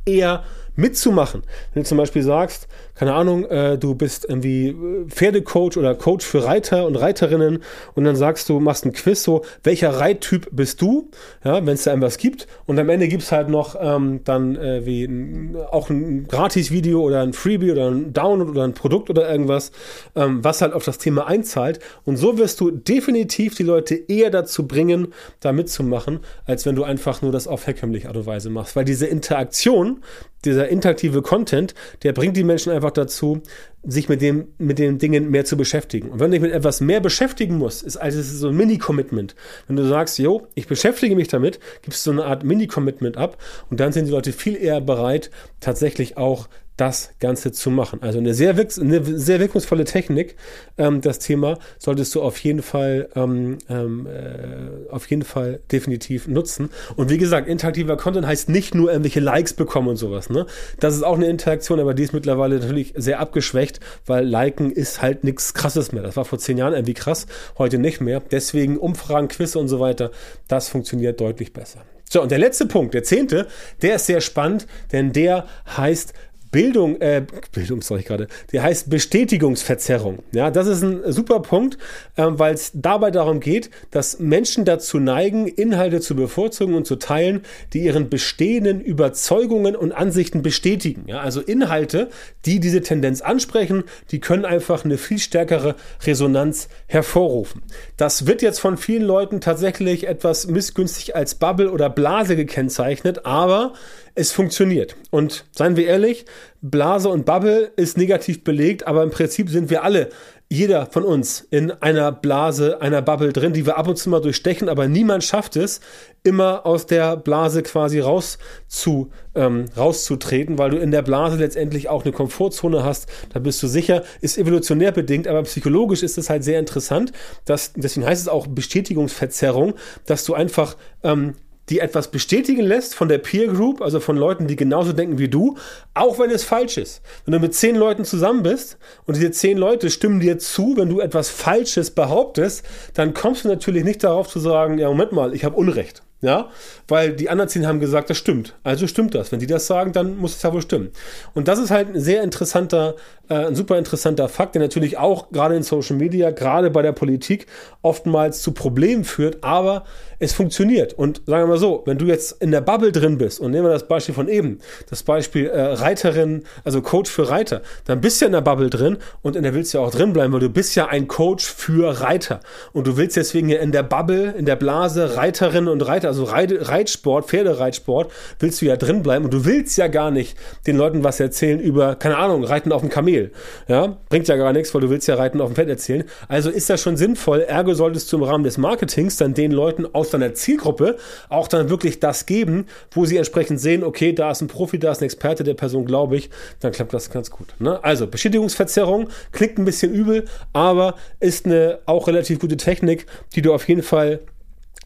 eher 0.04 0.45
mitzumachen. 0.76 1.42
Wenn 1.73 1.83
du 1.85 1.88
zum 1.88 1.97
Beispiel 1.97 2.23
sagst, 2.23 2.68
keine 2.99 3.14
Ahnung, 3.14 3.45
äh, 3.45 3.78
du 3.78 3.95
bist 3.95 4.26
irgendwie 4.28 4.71
äh, 4.71 5.09
Pferdecoach 5.09 5.76
oder 5.76 5.95
Coach 5.95 6.26
für 6.26 6.45
Reiter 6.45 6.85
und 6.85 6.97
Reiterinnen 6.97 7.62
und 7.95 8.05
dann 8.05 8.17
sagst 8.17 8.49
du, 8.49 8.59
machst 8.59 8.85
ein 8.85 8.93
Quiz 8.93 9.23
so, 9.23 9.45
welcher 9.62 9.90
Reittyp 9.90 10.49
bist 10.50 10.83
du, 10.83 11.09
ja, 11.45 11.64
wenn 11.64 11.75
es 11.75 11.85
da 11.85 11.93
irgendwas 11.93 12.19
gibt. 12.19 12.49
Und 12.67 12.76
am 12.78 12.88
Ende 12.88 13.07
gibt 13.07 13.23
es 13.23 13.31
halt 13.31 13.50
noch 13.50 13.76
ähm, 13.81 14.21
dann 14.25 14.57
äh, 14.57 14.85
wie 14.85 15.05
ein, 15.05 15.57
auch 15.71 15.90
ein 15.90 16.26
Gratis-Video 16.26 17.00
oder 17.00 17.23
ein 17.23 17.35
Freebie 17.35 17.71
oder 17.71 17.88
ein 17.88 18.12
Download 18.12 18.50
oder 18.50 18.64
ein 18.64 18.75
Produkt 18.75 19.11
oder 19.11 19.31
irgendwas, 19.31 19.71
ähm, 20.17 20.43
was 20.43 20.61
halt 20.61 20.73
auf 20.73 20.85
das 20.85 20.99
Thema 20.99 21.28
einzahlt. 21.28 21.78
Und 22.05 22.17
so 22.17 22.37
wirst 22.37 22.61
du 22.61 22.73
definitiv 22.73 23.55
die 23.55 23.62
Leute 23.62 23.95
eher 23.95 24.31
dazu 24.31 24.67
bringen, 24.67 25.14
da 25.38 25.52
mitzumachen, 25.52 26.19
als 26.47 26.67
wenn 26.67 26.75
du 26.75 26.83
einfach 26.83 27.23
nur 27.23 27.31
das 27.31 27.47
auf 27.47 27.69
herkömmliche 27.69 28.09
Art 28.09 28.17
und 28.17 28.26
Weise 28.26 28.50
machst, 28.50 28.75
weil 28.75 28.85
diese 28.85 29.07
Interaktion, 29.07 30.00
dieser 30.45 30.69
interaktive 30.69 31.23
Content, 31.23 31.75
der 32.02 32.12
bringt 32.12 32.37
die 32.37 32.45
Menschen 32.45 32.73
einfach 32.73 32.88
dazu, 32.90 33.42
sich 33.85 34.09
mit, 34.09 34.21
dem, 34.21 34.49
mit 34.59 34.78
den 34.78 34.99
Dingen 34.99 35.30
mehr 35.30 35.45
zu 35.45 35.57
beschäftigen. 35.57 36.11
Und 36.11 36.21
wenn 36.21 36.30
du 36.30 36.37
dich 36.37 36.42
mit 36.42 36.52
etwas 36.52 36.80
mehr 36.80 37.00
beschäftigen 37.00 37.57
musst, 37.57 37.83
ist 37.83 37.97
also 37.97 38.21
so 38.23 38.49
ein 38.49 38.57
Mini-Commitment. 38.57 39.35
Wenn 39.66 39.76
du 39.76 39.87
sagst, 39.87 40.18
jo, 40.18 40.47
ich 40.54 40.66
beschäftige 40.66 41.16
mich 41.16 41.28
damit, 41.28 41.61
gibst 41.83 42.07
du 42.07 42.12
so 42.12 42.21
eine 42.21 42.28
Art 42.28 42.45
Mini-Commitment 42.45 43.16
ab 43.16 43.38
und 43.71 43.80
dann 43.80 43.92
sind 43.92 44.07
die 44.07 44.12
Leute 44.12 44.33
viel 44.33 44.57
eher 44.57 44.80
bereit, 44.80 45.30
tatsächlich 45.61 46.16
auch 46.16 46.49
das 46.78 47.11
Ganze 47.18 47.52
zu 47.52 47.70
machen. 47.70 48.02
Also 48.02 48.18
eine 48.18 48.32
sehr, 48.32 48.56
wirks 48.56 48.78
eine 48.78 49.04
sehr 49.04 49.40
wirkungsvolle 49.40 49.85
Technik. 49.85 50.37
Ähm, 50.78 51.00
das 51.00 51.18
Thema 51.18 51.58
solltest 51.78 52.14
du 52.14 52.23
auf 52.23 52.38
jeden 52.38 52.62
Fall, 52.62 53.08
ähm, 53.16 53.58
ähm, 53.68 54.06
äh, 54.06 54.90
auf 54.90 55.11
jeden 55.11 55.25
Fall 55.25 55.61
definitiv 55.73 56.28
nutzen. 56.28 56.70
Und 56.97 57.11
wie 57.11 57.18
gesagt, 57.18 57.49
interaktiver 57.49 57.97
Content 57.97 58.26
heißt 58.26 58.49
nicht 58.49 58.75
nur 58.76 58.90
irgendwelche 58.90 59.20
Likes 59.20 59.54
bekommen 59.54 59.88
und 59.88 59.97
sowas. 59.97 60.30
Ne? 60.30 60.47
Das 60.78 60.94
ist 60.94 61.02
auch 61.02 61.16
eine 61.16 61.26
Interaktion, 61.26 61.80
aber 61.80 61.94
die 61.94 62.04
ist 62.04 62.12
mittlerweile 62.12 62.61
natürlich 62.61 62.94
sehr 62.97 63.18
abgeschwächt, 63.18 63.80
weil 64.06 64.25
Liken 64.25 64.70
ist 64.70 65.02
halt 65.02 65.25
nichts 65.25 65.54
Krasses 65.54 65.90
mehr. 65.90 66.04
Das 66.04 66.16
war 66.16 66.25
vor 66.25 66.38
zehn 66.38 66.58
Jahren 66.58 66.75
irgendwie 66.75 66.94
krass, 66.94 67.26
heute 67.58 67.78
nicht 67.78 68.00
mehr. 68.00 68.20
Deswegen 68.20 68.78
Umfragen, 68.78 69.26
Quiz 69.26 69.56
und 69.56 69.66
so 69.66 69.80
weiter, 69.80 70.12
das 70.47 70.68
funktioniert 70.68 71.20
deutlich 71.20 71.52
besser. 71.52 71.80
So, 72.11 72.23
und 72.23 72.30
der 72.30 72.38
letzte 72.38 72.64
Punkt, 72.66 72.94
der 72.94 73.02
zehnte, 73.02 73.49
der 73.82 73.97
ist 73.97 74.06
sehr 74.06 74.23
spannend, 74.23 74.66
denn 74.92 75.12
der 75.12 75.47
heißt 75.76 76.14
Bildung, 76.50 77.00
äh, 77.00 77.25
Bildung, 77.52 77.81
ich 77.99 78.07
gerade, 78.07 78.28
die 78.52 78.61
heißt 78.61 78.90
Bestätigungsverzerrung. 78.90 80.21
Ja, 80.33 80.50
das 80.50 80.67
ist 80.67 80.83
ein 80.83 81.12
super 81.12 81.40
Punkt, 81.40 81.78
äh, 82.17 82.25
weil 82.26 82.55
es 82.55 82.73
dabei 82.75 83.11
darum 83.11 83.40
geht, 83.40 83.71
dass 83.90 84.19
Menschen 84.19 84.64
dazu 84.64 84.99
neigen, 84.99 85.47
Inhalte 85.47 86.00
zu 86.00 86.14
bevorzugen 86.17 86.75
und 86.75 86.87
zu 86.87 86.97
teilen, 86.97 87.43
die 87.73 87.81
ihren 87.81 88.09
bestehenden 88.09 88.81
Überzeugungen 88.81 89.76
und 89.76 89.93
Ansichten 89.93 90.43
bestätigen. 90.43 91.05
Ja, 91.07 91.21
also 91.21 91.40
Inhalte, 91.40 92.09
die 92.47 92.61
diese 92.61 92.81
Tendenz 92.81 93.21
ansprechen, 93.21 93.85
die 94.11 94.21
können 94.21 94.45
einfach 94.45 94.85
eine 94.85 94.99
viel 94.99 95.19
stärkere 95.19 95.75
Resonanz 96.05 96.69
hervorrufen. 96.87 97.62
Das 97.97 98.26
wird 98.26 98.43
jetzt 98.43 98.61
von 98.61 98.76
vielen 98.76 99.02
Leuten 99.02 99.40
tatsächlich 99.40 100.07
etwas 100.07 100.47
missgünstig 100.47 101.14
als 101.14 101.35
Bubble 101.35 101.71
oder 101.71 101.90
Blase 101.90 102.37
gekennzeichnet, 102.37 103.26
aber 103.26 103.73
es 104.18 104.32
funktioniert. 104.32 104.96
Und 105.10 105.44
seien 105.52 105.76
wir 105.76 105.87
ehrlich, 105.87 106.26
Blase 106.60 107.08
und 107.08 107.25
Bubble 107.25 107.70
ist 107.76 107.96
negativ 107.96 108.42
belegt, 108.42 108.87
aber 108.87 109.04
im 109.04 109.10
Prinzip 109.10 109.48
sind 109.48 109.70
wir 109.70 109.84
alle, 109.84 110.08
jeder 110.50 110.87
von 110.87 111.04
uns, 111.04 111.46
in 111.50 111.70
einer 111.70 112.10
Blase, 112.10 112.80
einer 112.80 113.02
Bubble 113.02 113.32
drin, 113.32 113.52
die 113.52 113.66
wir 113.66 113.76
ab 113.76 113.87
und 113.87 113.96
zu 113.96 114.08
mal 114.08 114.20
durchstechen, 114.20 114.68
aber 114.68 114.88
niemand 114.88 115.22
schafft 115.22 115.56
es, 115.56 115.80
immer 116.25 116.66
aus 116.66 116.87
der 116.87 117.16
Blase 117.16 117.62
quasi 117.62 118.00
raus 118.00 118.38
zu, 118.66 119.10
ähm, 119.34 119.66
rauszutreten, 119.76 120.58
weil 120.58 120.70
du 120.70 120.78
in 120.78 120.90
der 120.90 121.02
Blase 121.02 121.37
letztendlich 121.37 121.88
auch 121.88 122.02
eine 122.02 122.12
Komfortzone 122.12 122.82
hast. 122.82 123.08
Da 123.32 123.38
bist 123.38 123.62
du 123.62 123.66
sicher, 123.66 124.02
ist 124.20 124.38
evolutionär 124.38 124.90
bedingt, 124.90 125.28
aber 125.28 125.42
psychologisch 125.42 126.02
ist 126.02 126.18
es 126.18 126.28
halt 126.28 126.42
sehr 126.42 126.58
interessant. 126.58 127.12
Dass, 127.44 127.75
deswegen 127.75 128.06
heißt 128.06 128.22
es 128.22 128.28
auch 128.28 128.46
Bestätigungsverzerrung, 128.46 129.75
dass 130.06 130.25
du 130.25 130.34
einfach 130.34 130.76
ähm, 131.04 131.34
die 131.70 131.80
etwas 131.80 132.10
bestätigen 132.10 132.62
lässt 132.62 132.94
von 132.94 133.08
der 133.08 133.18
Peer 133.18 133.48
Group, 133.48 133.82
also 133.82 134.00
von 134.00 134.16
Leuten, 134.16 134.46
die 134.46 134.56
genauso 134.56 134.92
denken 134.92 135.18
wie 135.18 135.28
du, 135.28 135.56
auch 135.94 136.18
wenn 136.18 136.30
es 136.30 136.44
falsch 136.44 136.78
ist. 136.78 137.02
Wenn 137.25 137.32
du 137.32 137.40
mit 137.40 137.54
zehn 137.54 137.76
Leuten 137.76 138.04
zusammen 138.04 138.42
bist 138.42 138.78
und 139.06 139.16
diese 139.16 139.30
zehn 139.30 139.58
Leute 139.58 139.90
stimmen 139.90 140.20
dir 140.20 140.38
zu, 140.38 140.75
wenn 140.76 140.88
du 140.88 141.00
etwas 141.00 141.28
Falsches 141.28 141.90
behauptest, 141.90 142.64
dann 142.94 143.14
kommst 143.14 143.44
du 143.44 143.48
natürlich 143.48 143.84
nicht 143.84 144.04
darauf 144.04 144.28
zu 144.28 144.38
sagen, 144.38 144.78
ja, 144.78 144.88
Moment 144.88 145.12
mal, 145.12 145.34
ich 145.34 145.44
habe 145.44 145.56
Unrecht. 145.56 146.02
Ja, 146.20 146.48
weil 146.88 147.12
die 147.12 147.30
anderen 147.30 147.48
zehn 147.48 147.64
haben 147.64 147.78
gesagt, 147.78 148.10
das 148.10 148.16
stimmt. 148.16 148.56
Also 148.64 148.88
stimmt 148.88 149.14
das. 149.14 149.30
Wenn 149.30 149.38
die 149.38 149.46
das 149.46 149.68
sagen, 149.68 149.92
dann 149.92 150.16
muss 150.16 150.34
es 150.34 150.42
ja 150.42 150.52
wohl 150.52 150.62
stimmen. 150.62 150.90
Und 151.32 151.46
das 151.46 151.60
ist 151.60 151.70
halt 151.70 151.94
ein 151.94 152.00
sehr 152.00 152.25
interessanter, 152.25 152.96
äh, 153.28 153.34
ein 153.34 153.54
super 153.54 153.78
interessanter 153.78 154.28
Fakt, 154.28 154.56
der 154.56 154.62
natürlich 154.62 154.98
auch 154.98 155.30
gerade 155.30 155.54
in 155.54 155.62
Social 155.62 155.94
Media, 155.94 156.32
gerade 156.32 156.70
bei 156.70 156.82
der 156.82 156.90
Politik 156.90 157.46
oftmals 157.82 158.42
zu 158.42 158.50
Problemen 158.50 159.04
führt, 159.04 159.44
aber 159.44 159.84
es 160.18 160.32
funktioniert. 160.32 160.94
Und 160.94 161.22
sagen 161.26 161.44
wir 161.44 161.46
mal 161.46 161.58
so, 161.58 161.82
wenn 161.87 161.98
du 161.98 162.06
jetzt 162.06 162.42
in 162.42 162.50
der 162.50 162.60
Bubble 162.60 162.90
drin 162.90 163.18
bist 163.18 163.38
und 163.38 163.52
nehmen 163.52 163.66
wir 163.66 163.72
das 163.72 163.87
Beispiel 163.87 164.14
von 164.14 164.28
eben, 164.28 164.58
das 164.90 165.04
Beispiel 165.04 165.46
äh, 165.46 165.60
Reiterin, 165.60 166.42
also 166.64 166.82
Coach 166.82 167.10
für 167.10 167.30
Reiter, 167.30 167.62
dann 167.85 168.00
bist 168.00 168.20
du 168.20 168.24
ja 168.24 168.26
in 168.26 168.33
der 168.33 168.40
Bubble 168.40 168.70
drin 168.70 168.98
und 169.22 169.37
in 169.37 169.44
der 169.44 169.54
willst 169.54 169.72
du 169.72 169.78
ja 169.78 169.85
auch 169.85 169.92
drin 169.92 170.12
bleiben, 170.12 170.33
weil 170.33 170.40
du 170.40 170.50
bist 170.50 170.74
ja 170.74 170.87
ein 170.87 171.07
Coach 171.07 171.46
für 171.46 172.00
Reiter. 172.00 172.40
Und 172.72 172.88
du 172.88 172.96
willst 172.96 173.16
deswegen 173.16 173.48
ja 173.48 173.59
in 173.59 173.70
der 173.70 173.85
Bubble, 173.85 174.35
in 174.37 174.46
der 174.46 174.57
Blase 174.57 175.16
Reiterin 175.16 175.68
und 175.68 175.83
Reiter 175.87 176.08
also 176.09 176.25
Reitsport, 176.25 177.27
Pferdereitsport, 177.27 178.11
willst 178.40 178.61
du 178.61 178.66
ja 178.66 178.77
drin 178.77 179.03
bleiben 179.03 179.25
und 179.25 179.33
du 179.33 179.44
willst 179.44 179.79
ja 179.79 179.87
gar 179.87 180.11
nicht 180.11 180.37
den 180.66 180.77
Leuten 180.77 181.05
was 181.05 181.21
erzählen 181.21 181.61
über, 181.61 181.94
keine 181.94 182.16
Ahnung, 182.16 182.44
Reiten 182.44 182.73
auf 182.73 182.81
dem 182.81 182.90
Kamel. 182.90 183.31
Ja, 183.68 183.97
bringt 184.09 184.29
ja 184.29 184.37
gar 184.37 184.53
nichts, 184.53 184.75
weil 184.75 184.81
du 184.81 184.90
willst 184.90 185.07
ja 185.09 185.14
Reiten 185.14 185.40
auf 185.40 185.51
dem 185.51 185.55
Pferd 185.55 185.68
erzählen. 185.68 186.05
Also 186.27 186.51
ist 186.51 186.68
das 186.71 186.81
schon 186.81 186.97
sinnvoll. 186.97 187.40
Ergo 187.42 187.75
solltest 187.75 188.12
du 188.12 188.16
im 188.16 188.23
Rahmen 188.25 188.44
des 188.44 188.59
Marketings 188.59 189.16
dann 189.16 189.35
den 189.35 189.53
Leuten 189.53 189.87
aus 189.94 190.11
deiner 190.11 190.35
Zielgruppe 190.35 190.97
auch 191.29 191.49
dann 191.49 191.71
wirklich 191.71 192.01
das 192.01 192.27
geben, 192.27 192.66
wo 192.90 193.05
sie 193.05 193.16
entsprechend 193.16 193.61
sehen, 193.61 193.85
okay, 193.85 194.12
da 194.12 194.31
ist 194.31 194.40
ein 194.40 194.49
Profi, 194.49 194.79
da 194.79 194.92
ist 194.92 195.01
ein 195.01 195.05
Experte 195.05 195.44
der 195.44 195.55
Person, 195.55 195.85
glaube 195.85 196.16
ich, 196.16 196.31
dann 196.61 196.73
klappt 196.73 196.92
das 196.94 197.11
ganz 197.11 197.31
gut. 197.31 197.49
Ne? 197.59 197.83
Also 197.85 198.07
Bestätigungsverzerrung 198.07 199.09
klingt 199.33 199.59
ein 199.59 199.64
bisschen 199.64 199.92
übel, 199.92 200.25
aber 200.53 200.94
ist 201.21 201.47
eine 201.47 201.79
auch 201.87 202.07
relativ 202.09 202.38
gute 202.38 202.57
Technik, 202.57 203.07
die 203.35 203.42
du 203.42 203.53
auf 203.53 203.68
jeden 203.68 203.83
Fall 203.83 204.21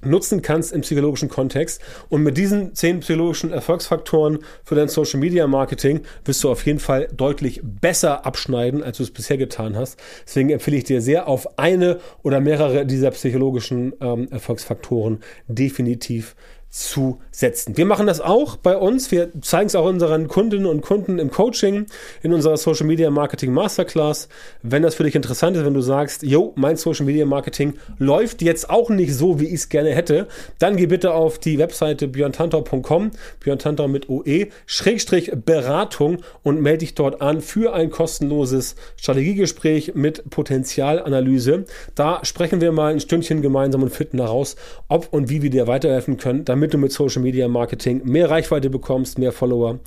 nutzen 0.05 0.43
kannst 0.43 0.73
im 0.73 0.83
psychologischen 0.83 1.29
Kontext. 1.29 1.81
Und 2.09 2.23
mit 2.23 2.37
diesen 2.37 2.75
zehn 2.75 3.01
psychologischen 3.01 3.53
Erfolgsfaktoren 3.53 4.39
für 4.65 4.75
dein 4.75 4.89
Social 4.89 5.21
Media 5.21 5.47
Marketing 5.47 6.01
wirst 6.25 6.43
du 6.45 6.51
auf 6.51 6.65
jeden 6.67 6.79
Fall 6.79 7.09
deutlich 7.15 7.61
besser 7.63 8.27
abschneiden, 8.27 8.83
als 8.83 8.99
du 8.99 9.03
es 9.03 9.11
bisher 9.11 9.39
getan 9.39 9.77
hast. 9.77 9.99
Deswegen 10.27 10.51
empfehle 10.51 10.77
ich 10.77 10.85
dir 10.85 11.01
sehr, 11.01 11.29
auf 11.29 11.59
eine 11.59 12.01
oder 12.23 12.41
mehrere 12.41 12.87
dieser 12.87 13.11
psychologischen 13.11 13.93
ähm, 14.01 14.29
Erfolgsfaktoren 14.31 15.21
definitiv 15.49 16.35
zu 16.73 17.21
setzen. 17.31 17.77
Wir 17.77 17.85
machen 17.85 18.07
das 18.07 18.23
auch 18.23 18.57
bei 18.57 18.79
uns. 18.79 19.11
Wir 19.11 19.29
zeigen 19.43 19.67
es 19.67 19.75
auch 19.75 19.85
unseren 19.85 20.27
Kundinnen 20.27 20.65
und 20.65 20.81
Kunden 20.81 21.19
im 21.19 21.31
Coaching, 21.31 21.85
in 22.23 22.33
unserer 22.33 22.57
Social 22.57 22.87
Media 22.87 23.11
Marketing 23.11 23.53
Masterclass. 23.53 24.29
Wenn 24.63 24.83
das 24.83 24.95
für 24.95 25.05
dich 25.05 25.15
interessant 25.15 25.55
ist, 25.55 25.67
wenn 25.67 25.75
du 25.75 25.83
sagst, 25.83 26.23
yo, 26.23 26.55
mein 26.57 26.77
Social 26.77 27.05
Media 27.05 27.27
Marketing 27.27 27.75
läuft 27.99 28.41
jetzt 28.41 28.71
auch 28.71 28.89
nicht 28.89 29.15
so, 29.15 29.39
wie 29.39 29.49
ich 29.49 29.55
es 29.55 29.69
gerne 29.69 29.91
hätte, 29.91 30.29
dann 30.59 30.77
geh 30.77 30.87
bitte 30.87 31.13
auf 31.13 31.39
die 31.39 31.59
Webseite 31.59 32.09
björntantau.com, 32.09 33.11
björntantau 33.41 33.87
mit 33.87 34.09
OE, 34.09 34.47
Schrägstrich 34.65 35.31
Beratung 35.45 36.23
und 36.43 36.63
melde 36.63 36.79
dich 36.79 36.95
dort 36.95 37.21
an 37.21 37.43
für 37.43 37.75
ein 37.75 37.91
kostenloses 37.91 38.77
Strategiegespräch 38.97 39.95
mit 39.95 40.31
Potenzialanalyse. 40.31 41.67
Da 41.95 42.25
sprechen 42.25 42.63
wir 42.63 42.73
mal 42.73 42.93
ein 42.93 43.01
Stündchen 43.01 43.43
gemeinsam 43.43 43.83
und 43.83 43.91
finden 43.91 44.21
heraus, 44.21 44.57
ob 44.89 45.13
und 45.13 45.29
wie 45.29 45.43
wir 45.43 45.51
dir 45.51 45.67
weiterhelfen 45.67 46.17
können, 46.17 46.47
damit 46.47 46.62
damit 46.63 46.75
du 46.75 46.79
mit 46.79 46.93
Social 46.93 47.23
Media 47.23 47.49
Marketing 47.49 48.03
mehr 48.05 48.31
Reichweite 48.31 48.71
bekommst, 48.71 49.19
mehr 49.19 49.33
Follower, 49.33 49.81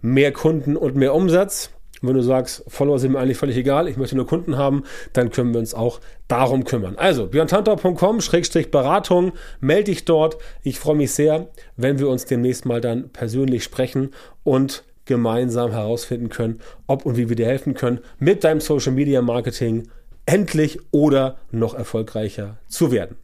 mehr 0.00 0.32
Kunden 0.32 0.78
und 0.78 0.96
mehr 0.96 1.14
Umsatz. 1.14 1.68
Und 2.00 2.08
wenn 2.08 2.16
du 2.16 2.22
sagst, 2.22 2.64
Follower 2.68 2.98
sind 2.98 3.12
mir 3.12 3.18
eigentlich 3.18 3.36
völlig 3.36 3.58
egal, 3.58 3.86
ich 3.86 3.98
möchte 3.98 4.16
nur 4.16 4.26
Kunden 4.26 4.56
haben, 4.56 4.84
dann 5.12 5.30
können 5.30 5.52
wir 5.52 5.60
uns 5.60 5.74
auch 5.74 6.00
darum 6.28 6.64
kümmern. 6.64 6.96
Also 6.96 7.26
björntantau.com-beratung, 7.26 9.32
melde 9.60 9.84
dich 9.84 10.06
dort. 10.06 10.38
Ich 10.62 10.78
freue 10.78 10.96
mich 10.96 11.12
sehr, 11.12 11.48
wenn 11.76 11.98
wir 11.98 12.08
uns 12.08 12.24
demnächst 12.24 12.64
mal 12.64 12.80
dann 12.80 13.10
persönlich 13.10 13.62
sprechen 13.62 14.12
und 14.42 14.84
gemeinsam 15.04 15.72
herausfinden 15.72 16.30
können, 16.30 16.60
ob 16.86 17.04
und 17.04 17.18
wie 17.18 17.28
wir 17.28 17.36
dir 17.36 17.44
helfen 17.44 17.74
können, 17.74 18.00
mit 18.18 18.42
deinem 18.42 18.60
Social 18.60 18.92
Media 18.92 19.20
Marketing 19.20 19.90
endlich 20.24 20.78
oder 20.92 21.36
noch 21.50 21.74
erfolgreicher 21.74 22.56
zu 22.68 22.90
werden. 22.90 23.16